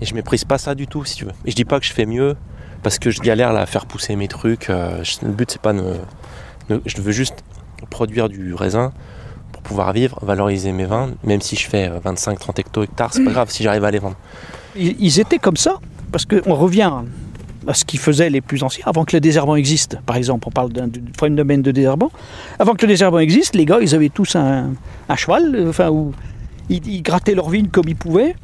Et 0.00 0.04
je 0.06 0.14
méprise 0.14 0.44
pas 0.44 0.58
ça 0.58 0.74
du 0.74 0.86
tout, 0.86 1.04
si 1.04 1.16
tu 1.16 1.24
veux. 1.24 1.32
Et 1.46 1.50
je 1.50 1.56
dis 1.56 1.64
pas 1.64 1.80
que 1.80 1.86
je 1.86 1.92
fais 1.92 2.06
mieux 2.06 2.36
parce 2.82 2.98
que 2.98 3.10
je 3.10 3.20
galère 3.20 3.52
là, 3.52 3.60
à 3.62 3.66
faire 3.66 3.86
pousser 3.86 4.14
mes 4.16 4.28
trucs. 4.28 4.68
euh, 4.70 5.02
le 5.22 5.28
but, 5.32 5.50
c'est 5.50 5.60
pas 5.62 5.72
de. 5.72 5.82
de- 6.68 6.82
Je 6.86 7.00
veux 7.00 7.12
juste 7.12 7.42
produire 7.86 8.28
du 8.28 8.54
raisin 8.54 8.92
pour 9.52 9.62
pouvoir 9.62 9.92
vivre, 9.92 10.18
valoriser 10.22 10.72
mes 10.72 10.84
vins, 10.84 11.10
même 11.24 11.40
si 11.40 11.56
je 11.56 11.68
fais 11.68 11.88
25-30 11.88 12.60
hecto-hectares, 12.60 13.12
c'est 13.14 13.24
pas 13.24 13.30
grave 13.30 13.50
si 13.50 13.62
j'arrive 13.62 13.84
à 13.84 13.90
les 13.90 13.98
vendre. 13.98 14.16
Ils, 14.76 15.20
étaient 15.20 15.38
comme 15.38 15.56
ça, 15.56 15.78
parce 16.10 16.24
qu'on 16.24 16.54
revient 16.54 16.90
à 17.66 17.74
ce 17.74 17.84
qu'ils 17.84 18.00
faisaient 18.00 18.30
les 18.30 18.40
plus 18.40 18.62
anciens, 18.62 18.84
avant 18.86 19.04
que 19.04 19.14
le 19.14 19.20
désherbant 19.20 19.54
existe. 19.54 19.98
Par 20.06 20.16
exemple, 20.16 20.48
on 20.48 20.50
parle 20.50 20.72
d'un 20.72 20.88
domaine 21.30 21.62
de 21.62 21.70
désherbant. 21.70 22.10
Avant 22.58 22.74
que 22.74 22.82
le 22.82 22.92
désherbant 22.92 23.18
existe, 23.18 23.54
les 23.54 23.66
gars, 23.66 23.78
ils 23.80 23.94
avaient 23.94 24.08
tous 24.08 24.34
un, 24.36 24.70
cheval, 25.16 25.54
euh, 25.54 25.68
enfin, 25.68 25.90
où 25.90 26.12
ils, 26.68 26.86
ils 26.86 27.02
grattaient 27.02 27.34
leur 27.34 27.50
vigne 27.50 27.68
comme 27.68 27.88
ils 27.88 27.96
pouvaient. 27.96 28.34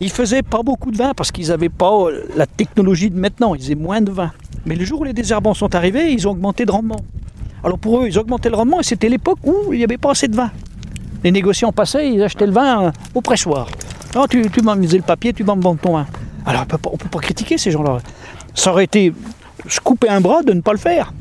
Ils 0.00 0.10
faisaient 0.10 0.42
pas 0.42 0.62
beaucoup 0.62 0.90
de 0.90 0.96
vin 0.96 1.12
parce 1.14 1.30
qu'ils 1.30 1.48
n'avaient 1.48 1.68
pas 1.68 1.92
euh, 1.92 2.24
la 2.36 2.46
technologie 2.46 3.08
de 3.08 3.18
maintenant, 3.18 3.54
ils 3.54 3.60
faisaient 3.60 3.74
moins 3.74 4.00
de 4.00 4.10
vin. 4.10 4.32
Mais 4.66 4.74
le 4.74 4.84
jour 4.84 5.00
où 5.00 5.04
les 5.04 5.12
désherbants 5.12 5.54
sont 5.54 5.74
arrivés, 5.74 6.12
ils 6.12 6.26
ont 6.28 6.32
augmenté 6.32 6.64
de 6.64 6.72
rendement. 6.72 7.00
Alors 7.64 7.78
pour 7.78 8.00
eux, 8.00 8.08
ils 8.08 8.18
augmentaient 8.18 8.50
le 8.50 8.56
rendement 8.56 8.80
et 8.80 8.82
c'était 8.82 9.08
l'époque 9.08 9.38
où 9.44 9.72
il 9.72 9.78
n'y 9.78 9.84
avait 9.84 9.98
pas 9.98 10.12
assez 10.12 10.28
de 10.28 10.36
vin. 10.36 10.50
Les 11.22 11.30
négociants 11.30 11.72
passaient, 11.72 12.10
ils 12.10 12.22
achetaient 12.22 12.46
le 12.46 12.52
vin 12.52 12.86
euh, 12.86 12.90
au 13.14 13.20
pressoir. 13.20 13.68
Tu, 14.28 14.44
m'as 14.62 14.74
misé 14.74 14.96
le 14.98 15.02
papier, 15.02 15.32
tu 15.32 15.44
m'en 15.44 15.56
vends 15.56 15.76
ton 15.76 15.94
vin. 15.94 16.06
Alors 16.44 16.64
on 16.86 16.92
ne 16.92 16.96
peut 16.96 17.08
pas 17.08 17.20
critiquer 17.20 17.58
ces 17.58 17.70
gens-là. 17.70 17.98
Ça 18.54 18.72
aurait 18.72 18.84
été 18.84 19.12
se 19.68 19.80
couper 19.80 20.08
un 20.08 20.20
bras 20.20 20.42
de 20.42 20.52
ne 20.52 20.60
pas 20.60 20.72
le 20.72 20.78
faire. 20.78 21.12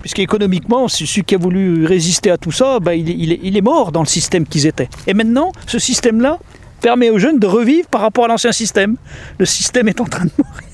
Puisqu'économiquement, 0.00 0.88
celui 0.88 1.22
qui 1.22 1.34
a 1.34 1.38
voulu 1.38 1.86
résister 1.86 2.30
à 2.30 2.36
tout 2.36 2.52
ça, 2.52 2.78
ben, 2.80 2.92
il 2.92 3.56
est 3.56 3.60
mort 3.62 3.90
dans 3.90 4.00
le 4.00 4.06
système 4.06 4.46
qu'ils 4.46 4.66
étaient. 4.66 4.88
Et 5.06 5.14
maintenant, 5.14 5.52
ce 5.66 5.78
système-là 5.78 6.38
permet 6.84 7.08
aux 7.08 7.18
jeunes 7.18 7.38
de 7.38 7.46
revivre 7.46 7.88
par 7.88 8.02
rapport 8.02 8.26
à 8.26 8.28
l'ancien 8.28 8.52
système. 8.52 8.96
Le 9.38 9.46
système 9.46 9.88
est 9.88 10.00
en 10.02 10.04
train 10.04 10.26
de 10.26 10.30
mourir. 10.36 10.68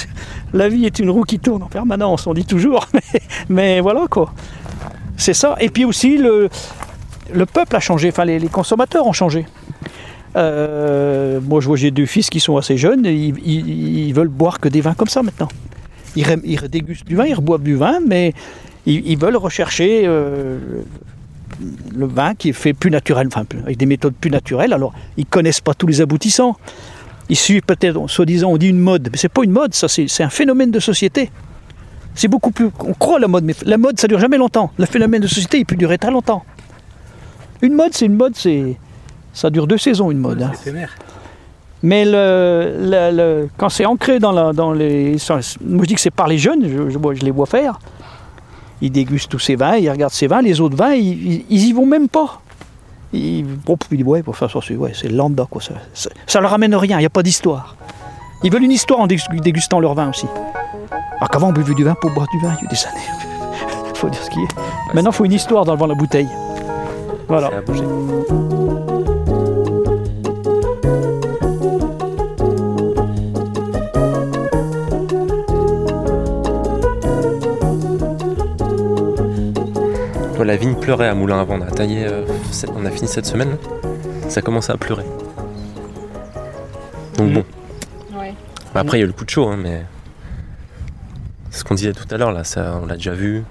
La 0.52 0.68
vie 0.68 0.86
est 0.86 0.98
une 0.98 1.10
roue 1.10 1.22
qui 1.22 1.38
tourne 1.38 1.62
en 1.62 1.68
permanence, 1.68 2.26
on 2.26 2.34
dit 2.34 2.44
toujours. 2.44 2.86
Mais, 3.48 3.80
voilà 3.80 4.06
quoi. 4.08 4.32
C'est 5.16 5.34
ça. 5.34 5.56
Et 5.60 5.68
puis 5.68 5.84
aussi, 5.84 6.16
le, 6.16 6.48
le 7.32 7.46
peuple 7.46 7.76
a 7.76 7.80
changé, 7.80 8.08
enfin 8.08 8.24
les, 8.24 8.38
les 8.38 8.48
consommateurs 8.48 9.06
ont 9.06 9.12
changé. 9.12 9.46
Euh, 10.36 11.40
moi, 11.40 11.60
je 11.60 11.66
vois, 11.66 11.76
j'ai 11.76 11.90
deux 11.90 12.06
fils 12.06 12.30
qui 12.30 12.40
sont 12.40 12.56
assez 12.56 12.76
jeunes, 12.76 13.04
et 13.06 13.14
ils, 13.14 14.12
veulent 14.12 14.28
boire 14.28 14.60
que 14.60 14.68
des 14.68 14.80
vins 14.80 14.94
comme 14.94 15.08
ça 15.08 15.22
maintenant. 15.22 15.48
Ils, 16.16 16.26
ils 16.44 16.60
dégustent 16.68 17.06
du 17.06 17.16
vin, 17.16 17.26
ils 17.26 17.34
reboivent 17.34 17.62
du 17.62 17.76
vin, 17.76 18.00
mais 18.06 18.32
ils, 18.86 19.18
veulent 19.18 19.36
rechercher 19.36 20.02
euh, 20.04 20.82
le 21.94 22.06
vin 22.06 22.34
qui 22.34 22.50
est 22.50 22.54
fait 22.54 22.72
plus 22.72 22.90
naturel, 22.90 23.26
enfin, 23.26 23.44
avec 23.64 23.76
des 23.76 23.86
méthodes 23.86 24.14
plus 24.14 24.30
naturelles. 24.30 24.72
Alors, 24.72 24.92
ils 25.16 25.26
connaissent 25.26 25.60
pas 25.60 25.74
tous 25.74 25.86
les 25.86 26.00
aboutissants. 26.00 26.56
Ils 27.30 27.36
suivent 27.36 27.62
peut-être, 27.62 28.06
soi-disant, 28.10 28.50
on 28.50 28.56
dit 28.58 28.68
une 28.68 28.78
mode, 28.80 29.08
mais 29.10 29.16
c'est 29.16 29.28
pas 29.30 29.42
une 29.44 29.52
mode, 29.52 29.72
ça, 29.72 29.88
c'est 29.88 30.22
un 30.22 30.28
phénomène 30.30 30.70
de 30.70 30.80
société. 30.80 31.30
C'est 32.14 32.28
beaucoup 32.28 32.50
plus. 32.50 32.68
On 32.80 32.92
croit 32.92 33.18
la 33.20 33.28
mode, 33.28 33.44
mais 33.44 33.54
la 33.64 33.78
mode, 33.78 33.98
ça 33.98 34.08
dure 34.08 34.18
jamais 34.18 34.36
longtemps. 34.36 34.72
Le 34.78 34.84
phénomène 34.84 35.22
de 35.22 35.28
société, 35.28 35.58
il 35.60 35.64
peut 35.64 35.76
durer 35.76 35.96
très 35.96 36.10
longtemps. 36.10 36.44
Une 37.62 37.72
mode, 37.74 37.94
c'est 37.94 38.06
une 38.06 38.16
mode, 38.16 38.34
c'est. 38.36 38.76
Ça 39.32 39.48
dure 39.48 39.66
deux 39.68 39.78
saisons, 39.78 40.10
une 40.10 40.18
mode. 40.18 40.42
hein. 40.42 40.50
Éphémère. 40.52 40.90
Mais 41.84 42.04
le, 42.04 42.74
le- 42.80 43.16
le- 43.16 43.48
quand 43.56 43.68
c'est 43.68 43.86
ancré 43.86 44.18
dans, 44.18 44.32
la, 44.32 44.52
dans 44.52 44.72
les. 44.72 45.16
Moi, 45.64 45.82
je 45.82 45.86
dis 45.86 45.94
que 45.94 46.00
c'est 46.00 46.10
par 46.10 46.26
les 46.26 46.36
jeunes, 46.36 46.64
je, 46.68 46.90
je 46.90 46.98
vois- 46.98 47.14
je 47.14 47.22
les 47.22 47.30
vois 47.30 47.46
faire. 47.46 47.78
Ils 48.82 48.90
dégustent 48.90 49.30
tous 49.30 49.38
ces 49.38 49.54
vins, 49.54 49.76
ils 49.76 49.88
regardent 49.88 50.12
ces 50.12 50.26
vins, 50.26 50.42
les 50.42 50.60
autres 50.60 50.76
vins, 50.76 50.94
ils, 50.94 51.32
ils, 51.34 51.44
ils 51.48 51.66
y 51.68 51.72
vont 51.72 51.86
même 51.86 52.08
pas. 52.08 52.42
Ils, 53.12 53.44
bon, 53.44 53.76
ils 53.90 53.96
disent, 53.98 54.06
ouais, 54.06 54.22
pour 54.22 54.36
faire 54.36 54.50
ça, 54.50 54.60
c'est 54.66 54.76
ouais, 54.76 54.92
c'est 54.94 55.08
lambda, 55.08 55.46
quoi. 55.50 55.60
Ça, 55.60 55.74
ça, 55.94 56.10
ça 56.26 56.40
leur 56.40 56.52
amène 56.52 56.74
rien, 56.74 56.96
il 56.98 57.00
n'y 57.00 57.06
a 57.06 57.10
pas 57.10 57.22
d'histoire. 57.22 57.76
Ils 58.44 58.52
veulent 58.52 58.62
une 58.62 58.70
histoire 58.72 59.00
en 59.00 59.06
dégus- 59.06 59.28
dégustant 59.40 59.80
leur 59.80 59.94
vin 59.94 60.08
aussi. 60.10 60.26
Alors 61.16 61.28
qu'avant, 61.28 61.48
on 61.48 61.52
buvait 61.52 61.74
du 61.74 61.84
vin 61.84 61.94
pour 62.00 62.10
boire 62.12 62.26
du 62.32 62.38
vin, 62.40 62.54
il 62.60 62.64
y 62.64 62.66
a 62.66 62.70
eu 62.70 62.74
des 62.74 62.86
années. 62.86 63.92
faut 63.94 64.08
dire 64.08 64.22
ce 64.22 64.30
qui 64.30 64.40
est. 64.40 64.94
Maintenant, 64.94 65.10
il 65.10 65.14
faut 65.16 65.24
une 65.24 65.32
histoire 65.32 65.64
devant 65.64 65.86
la 65.86 65.94
bouteille. 65.94 66.28
Voilà. 67.28 67.50
Ça 80.40 80.46
la 80.46 80.56
vigne 80.56 80.74
pleurait 80.74 81.06
à 81.06 81.14
Moulin 81.14 81.38
avant. 81.38 81.56
On 81.58 81.60
a 81.60 81.70
taillé, 81.70 82.06
euh, 82.06 82.24
cette- 82.50 82.70
on 82.74 82.86
a 82.86 82.90
fini 82.90 83.06
cette 83.08 83.26
semaine. 83.26 83.58
Ça 84.30 84.40
commence 84.40 84.70
à 84.70 84.78
pleurer. 84.78 85.04
Donc 87.18 87.34
bon. 87.34 87.44
Ouais. 88.18 88.32
Bah, 88.72 88.80
après, 88.80 88.96
il 88.96 89.00
y 89.00 89.02
a 89.02 89.04
eu 89.04 89.08
le 89.08 89.12
coup 89.12 89.26
de 89.26 89.30
chaud, 89.30 89.48
hein, 89.48 89.58
mais. 89.58 89.84
C'est 91.50 91.58
ce 91.58 91.64
qu'on 91.64 91.74
disait 91.74 91.92
tout 91.92 92.06
à 92.10 92.16
l'heure, 92.16 92.32
là, 92.32 92.44
ça, 92.44 92.80
on 92.82 92.86
l'a 92.86 92.94
déjà 92.94 93.12
vu. 93.12 93.44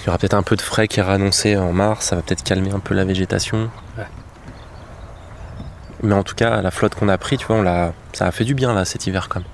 Il 0.00 0.06
y 0.06 0.08
aura 0.08 0.16
peut-être 0.16 0.32
un 0.32 0.42
peu 0.42 0.56
de 0.56 0.62
frais 0.62 0.88
qui 0.88 0.98
est 0.98 1.02
annoncé 1.02 1.58
en 1.58 1.74
mars, 1.74 2.06
ça 2.06 2.16
va 2.16 2.22
peut-être 2.22 2.42
calmer 2.42 2.72
un 2.72 2.78
peu 2.78 2.94
la 2.94 3.04
végétation. 3.04 3.68
Ouais. 3.98 4.04
Mais 6.04 6.14
en 6.14 6.22
tout 6.22 6.34
cas, 6.36 6.62
la 6.62 6.70
flotte 6.70 6.94
qu'on 6.94 7.10
a 7.10 7.18
pris, 7.18 7.36
tu 7.36 7.44
vois, 7.46 7.56
on 7.56 7.62
l'a, 7.62 7.92
ça 8.14 8.26
a 8.26 8.30
fait 8.30 8.44
du 8.44 8.54
bien 8.54 8.72
là 8.72 8.86
cet 8.86 9.06
hiver 9.06 9.28
quand 9.28 9.40
même. 9.40 9.48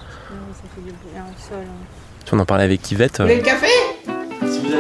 Tu 2.25 2.31
vois, 2.31 2.39
on 2.39 2.43
en 2.43 2.47
parlait 2.47 2.63
avec 2.65 2.89
Yvette. 2.93 3.17
Vous 3.19 3.25
voulez 3.25 3.39
le 3.39 3.43
café? 3.43 3.67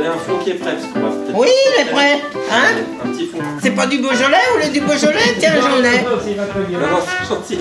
Avez 0.02 0.14
un 0.14 0.18
fond 0.18 0.38
qui 0.38 0.50
est 0.50 0.54
prêt, 0.54 0.72
parce 0.72 0.86
qu'on 0.86 1.00
va 1.00 1.08
peut-être. 1.10 1.38
Oui, 1.38 1.48
il 1.48 1.82
est 1.82 1.90
prêt. 1.90 2.20
Hein 2.50 2.82
Un 3.04 3.08
petit 3.10 3.26
fond. 3.26 3.38
C'est 3.60 3.70
pas 3.70 3.86
du 3.86 3.98
Beaujolais 3.98 4.36
Vous 4.52 4.60
voulez 4.60 4.70
du 4.70 4.80
Beaujolais? 4.80 5.36
Tiens, 5.38 5.52
j'en 5.60 5.78
ai. 5.78 6.02
Non, 6.02 6.80
non, 6.80 6.98
c'est 7.06 7.28
gentil. 7.28 7.58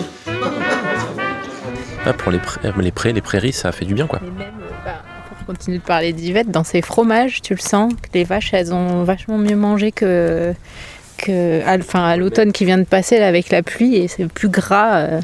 Ah, 2.06 2.14
pour 2.14 2.32
les, 2.32 2.40
prairies, 2.40 2.74
les 2.82 2.92
prés, 2.92 3.14
les 3.14 3.22
prairies, 3.22 3.54
ça 3.54 3.70
a 3.70 3.72
fait 3.72 3.86
du 3.86 3.94
bien 3.94 4.08
quoi. 4.08 4.20
Et 4.26 4.32
même, 4.32 4.48
euh, 4.60 4.70
bah, 4.84 5.04
pour 5.38 5.46
continuer 5.46 5.78
de 5.78 5.84
parler 5.84 6.14
d'Yvette, 6.14 6.50
dans 6.50 6.64
ses 6.64 6.82
fromages, 6.82 7.44
tu 7.44 7.54
le 7.54 7.60
sens 7.60 7.94
que 7.94 8.10
les 8.16 8.24
vaches, 8.24 8.54
elles 8.56 8.74
ont 8.74 9.04
vachement 9.04 9.38
mieux 9.38 9.56
mangé 9.56 9.92
que, 9.92 10.52
que 11.18 11.64
à, 11.64 11.76
enfin, 11.76 12.04
à 12.04 12.18
l'automne 12.18 12.52
qui 12.54 12.66
vient 12.66 12.80
de 12.80 12.86
passer 12.86 13.20
là, 13.20 13.28
avec 13.28 13.52
la 13.52 13.62
pluie 13.62 13.98
et 13.98 14.08
c'est 14.08 14.28
plus 14.28 14.50
gras. 14.50 14.98
euh. 15.02 15.22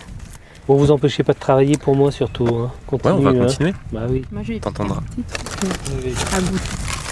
Bon, 0.68 0.76
vous 0.76 0.92
empêchez 0.92 1.24
pas 1.24 1.34
de 1.34 1.40
travailler 1.40 1.78
pour 1.78 1.96
moi 1.96 2.12
surtout. 2.12 2.46
Hein. 2.48 2.72
Ouais, 2.92 3.00
on 3.06 3.20
va 3.22 3.32
hein. 3.32 3.40
continuer. 3.40 3.74
Bah 3.92 4.02
oui. 4.08 4.24
T'entendras. 4.60 4.98
à 4.98 6.40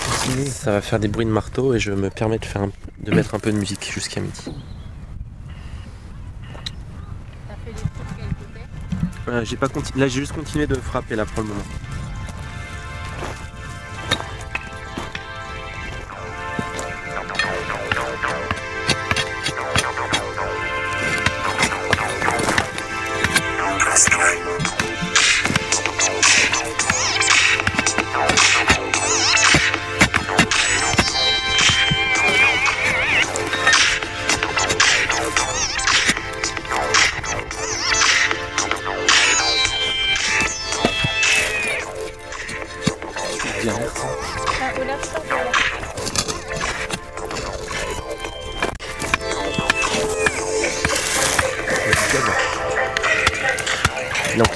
Ça 0.09 0.71
va 0.71 0.81
faire 0.81 0.99
des 0.99 1.07
bruits 1.07 1.25
de 1.25 1.31
marteau 1.31 1.73
et 1.73 1.79
je 1.79 1.91
me 1.91 2.09
permets 2.09 2.37
de, 2.39 2.45
faire 2.45 2.63
un- 2.63 2.71
de 2.99 3.11
mettre 3.11 3.35
un 3.35 3.39
peu 3.39 3.51
de 3.51 3.57
musique 3.57 3.89
jusqu'à 3.93 4.21
midi. 4.21 4.41
Euh, 9.27 9.43
j'ai 9.43 9.57
pas 9.57 9.67
conti- 9.67 9.97
Là, 9.97 10.07
j'ai 10.07 10.19
juste 10.19 10.33
continué 10.33 10.67
de 10.67 10.75
frapper 10.75 11.15
là 11.15 11.25
pour 11.25 11.41
le 11.43 11.49
moment. 11.49 11.61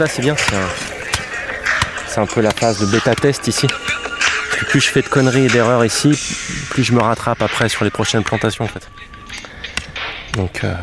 C'est 0.07 0.21
bien, 0.21 0.35
c'est 2.07 2.19
un, 2.19 2.25
peu 2.25 2.41
la 2.41 2.51
phase 2.51 2.79
de 2.79 2.85
bêta 2.85 3.15
test 3.15 3.47
ici. 3.47 3.67
Plus 4.69 4.79
je 4.79 4.89
fais 4.89 5.01
de 5.01 5.07
conneries 5.07 5.45
et 5.45 5.47
d'erreurs 5.49 5.83
ici, 5.83 6.11
plus 6.69 6.83
je 6.83 6.93
me 6.93 7.01
rattrape 7.01 7.41
après 7.41 7.69
sur 7.69 7.83
les 7.83 7.91
prochaines 7.91 8.23
plantations 8.23 8.65
en 8.65 8.67
fait. 8.67 8.87
Donc 10.35 10.61
euh, 10.63 10.73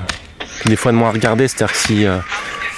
des 0.67 0.77
fois 0.77 0.93
de 0.93 0.97
moins 0.97 1.09
à 1.09 1.13
regarder, 1.13 1.49
c'est-à-dire 1.49 1.73
que 1.73 1.79
si 1.79 2.05
euh, 2.05 2.19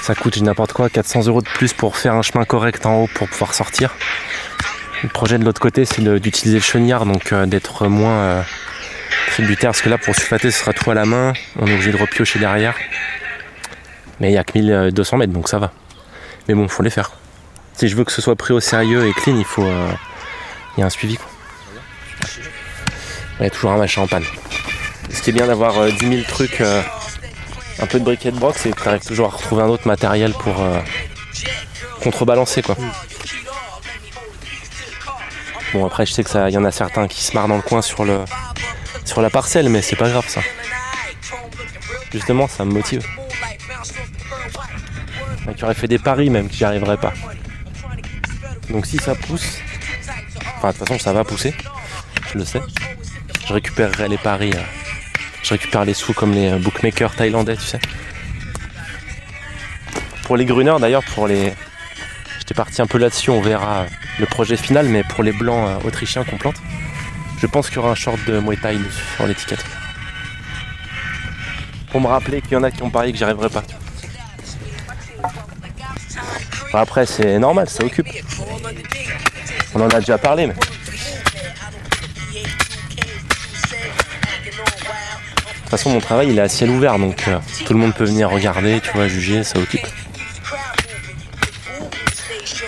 ça 0.03 0.15
coûte 0.15 0.41
n'importe 0.41 0.73
quoi, 0.73 0.89
400 0.89 1.27
euros 1.27 1.41
de 1.41 1.49
plus 1.49 1.73
pour 1.73 1.97
faire 1.97 2.15
un 2.15 2.23
chemin 2.23 2.45
correct 2.45 2.85
en 2.87 3.03
haut 3.03 3.09
pour 3.15 3.29
pouvoir 3.29 3.55
sortir. 3.55 3.95
Le 5.03 5.09
projet 5.09 5.39
de 5.39 5.45
l'autre 5.45 5.61
côté 5.61 5.85
c'est 5.85 6.03
d'utiliser 6.21 6.59
le 6.59 6.65
chenillard, 6.65 7.07
donc 7.07 7.33
euh, 7.33 7.47
d'être 7.47 7.89
moins 7.89 8.45
tributaire, 9.29 9.71
parce 9.71 9.83
que 9.83 9.89
là 9.89 9.99
pour 9.99 10.15
sulfater 10.15 10.51
ce 10.51 10.61
sera 10.61 10.73
tout 10.73 10.91
à 10.91 10.95
la 10.95 11.05
main, 11.05 11.33
on 11.59 11.67
est 11.67 11.73
obligé 11.73 11.91
de 11.91 11.97
repiocher 11.97 12.39
derrière. 12.39 12.75
Mais 14.21 14.29
il 14.29 14.33
n'y 14.33 14.39
a 14.39 14.45
que 14.45 14.59
1200 14.59 15.17
mètres, 15.17 15.33
donc 15.33 15.49
ça 15.49 15.59
va. 15.59 15.73
Mais 16.49 16.55
bon, 16.55 16.67
faut 16.69 16.83
les 16.83 16.91
faire. 16.91 17.11
Si 17.75 17.89
je 17.89 17.97
veux 17.97 18.05
que 18.05 18.13
ce 18.13 18.23
soit 18.23 18.37
pris 18.37 18.53
au 18.55 18.61
sérieux 18.61 19.07
et 19.07 19.13
clean, 19.13 19.37
il 19.37 19.45
faut. 19.45 19.65
euh, 19.65 19.93
Il 20.77 20.81
y 20.81 20.83
a 20.83 20.87
un 20.87 20.91
suivi. 20.91 21.17
Quoi. 21.17 21.27
Il 23.41 23.45
y 23.45 23.47
a 23.47 23.51
toujours 23.51 23.71
un 23.71 23.77
machin 23.77 24.03
en 24.03 24.07
panne. 24.07 24.25
Ce 25.13 25.23
qui 25.23 25.31
est 25.31 25.33
bien 25.33 25.47
d'avoir 25.47 25.79
euh, 25.79 25.91
10 25.91 25.99
000 26.09 26.23
trucs, 26.29 26.61
euh, 26.61 26.83
un 27.79 27.87
peu 27.87 27.99
de 28.01 28.05
briquet 28.05 28.33
de 28.33 28.39
broc, 28.39 28.57
c'est 28.59 28.71
que 28.75 28.99
tu 28.99 29.07
toujours 29.07 29.27
à 29.27 29.37
retrouver 29.37 29.63
un 29.63 29.69
autre 29.69 29.87
matériel 29.87 30.33
pour 30.33 30.61
euh, 30.61 30.81
contrebalancer. 32.03 32.63
quoi. 32.63 32.77
Bon, 35.73 35.85
après, 35.87 36.07
je 36.07 36.13
sais 36.13 36.25
que 36.25 36.51
y 36.51 36.57
en 36.57 36.65
a 36.65 36.73
certains 36.73 37.07
qui 37.07 37.23
se 37.23 37.35
marrent 37.35 37.49
dans 37.49 37.57
le 37.57 37.63
coin 37.63 37.83
sur 37.83 38.05
le, 38.05 38.25
sur 39.05 39.21
la 39.21 39.31
parcelle, 39.31 39.69
mais 39.69 39.83
c'est 39.83 39.97
pas 39.97 40.09
grave 40.09 40.27
ça. 40.27 40.41
Justement, 42.11 42.49
ça 42.49 42.65
me 42.65 42.73
motive. 42.73 43.05
Qui 45.57 45.65
aurait 45.65 45.75
fait 45.75 45.89
des 45.89 45.99
paris 45.99 46.31
même, 46.31 46.49
j'y 46.51 46.65
arriverais 46.65 46.97
pas. 46.97 47.13
Donc 48.71 48.87
si 48.87 48.99
ça 48.99 49.15
pousse, 49.15 49.59
enfin 50.57 50.69
de 50.69 50.77
toute 50.77 50.87
façon 50.87 50.99
ça 50.99 51.13
va 51.13 51.25
pousser, 51.25 51.55
je 52.33 52.39
le 52.39 52.45
sais. 52.45 52.61
Je 53.47 53.55
récupérerai 53.55 54.09
les 54.09 54.19
paris, 54.19 54.53
euh, 54.55 54.61
je 55.43 55.51
récupère 55.51 55.85
les 55.85 55.95
sous 55.95 56.13
comme 56.13 56.33
les 56.33 56.51
euh, 56.51 56.59
bookmakers 56.59 57.15
thaïlandais, 57.15 57.57
tu 57.57 57.63
sais. 57.63 57.81
Pour 60.25 60.37
les 60.37 60.45
gruneurs 60.45 60.81
d'ailleurs, 60.81 61.03
pour 61.15 61.27
les. 61.27 61.55
J'étais 62.39 62.55
parti 62.55 62.83
un 62.83 62.87
peu 62.87 62.99
là-dessus, 62.99 63.31
on 63.31 63.41
verra 63.41 63.87
le 64.21 64.27
projet 64.27 64.57
final, 64.57 64.87
mais 64.89 65.03
pour 65.03 65.25
les 65.25 65.33
blancs 65.33 65.67
euh, 65.67 65.89
autrichiens 65.89 66.25
qu'on 66.25 66.37
plante, 66.37 66.61
je 67.41 67.47
pense 67.47 67.69
qu'il 67.69 67.77
y 67.77 67.79
aura 67.79 67.93
un 67.93 67.95
short 67.95 68.19
de 68.27 68.39
Muay 68.39 68.57
Thai 68.57 68.77
sur 69.17 69.27
l'étiquette. 69.27 69.65
Pour 71.91 72.03
me 72.03 72.07
rappeler 72.07 72.43
qu'il 72.43 72.53
y 72.53 72.57
en 72.57 72.63
a 72.63 72.71
qui 72.71 72.83
ont 72.83 72.91
parié 72.91 73.13
que 73.13 73.19
j'y 73.19 73.25
arriverai 73.25 73.49
pas. 73.49 73.63
Après, 76.73 77.07
c'est 77.07 77.39
normal, 77.39 77.69
ça 77.69 77.85
occupe. 77.85 78.09
On 79.75 79.81
en 79.81 79.89
a 79.89 80.01
déjà 80.01 80.19
parlé, 80.19 80.47
mais. 80.47 80.55
De 80.55 80.59
toute 85.71 85.71
façon, 85.71 85.91
mon 85.91 86.01
travail, 86.01 86.29
il 86.31 86.39
est 86.39 86.43
à 86.43 86.49
ciel 86.49 86.71
ouvert, 86.71 86.99
donc 86.99 87.29
euh, 87.29 87.39
tout 87.67 87.75
le 87.75 87.79
monde 87.79 87.95
peut 87.95 88.05
venir 88.05 88.31
regarder, 88.31 88.81
tu 88.81 88.91
vois, 88.95 89.07
juger, 89.07 89.45
ça 89.45 89.59
occupe. 89.59 89.87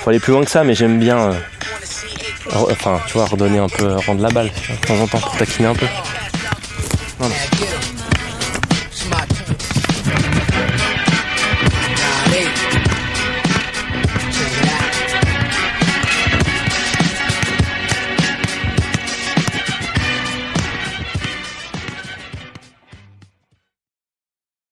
Faut 0.00 0.10
aller 0.10 0.20
plus 0.20 0.32
loin 0.32 0.44
que 0.44 0.50
ça, 0.50 0.64
mais 0.64 0.74
j'aime 0.74 0.98
bien, 0.98 1.18
euh, 1.18 1.32
enfin, 2.70 3.00
tu 3.06 3.14
vois, 3.14 3.24
redonner 3.24 3.58
un 3.58 3.68
peu, 3.68 3.96
rendre 4.06 4.20
la 4.22 4.28
balle 4.28 4.50
de 4.50 4.86
temps 4.86 5.00
en 5.00 5.06
temps 5.06 5.18
pour 5.18 5.36
taquiner 5.36 5.68
un 5.68 5.74
peu. 5.74 5.86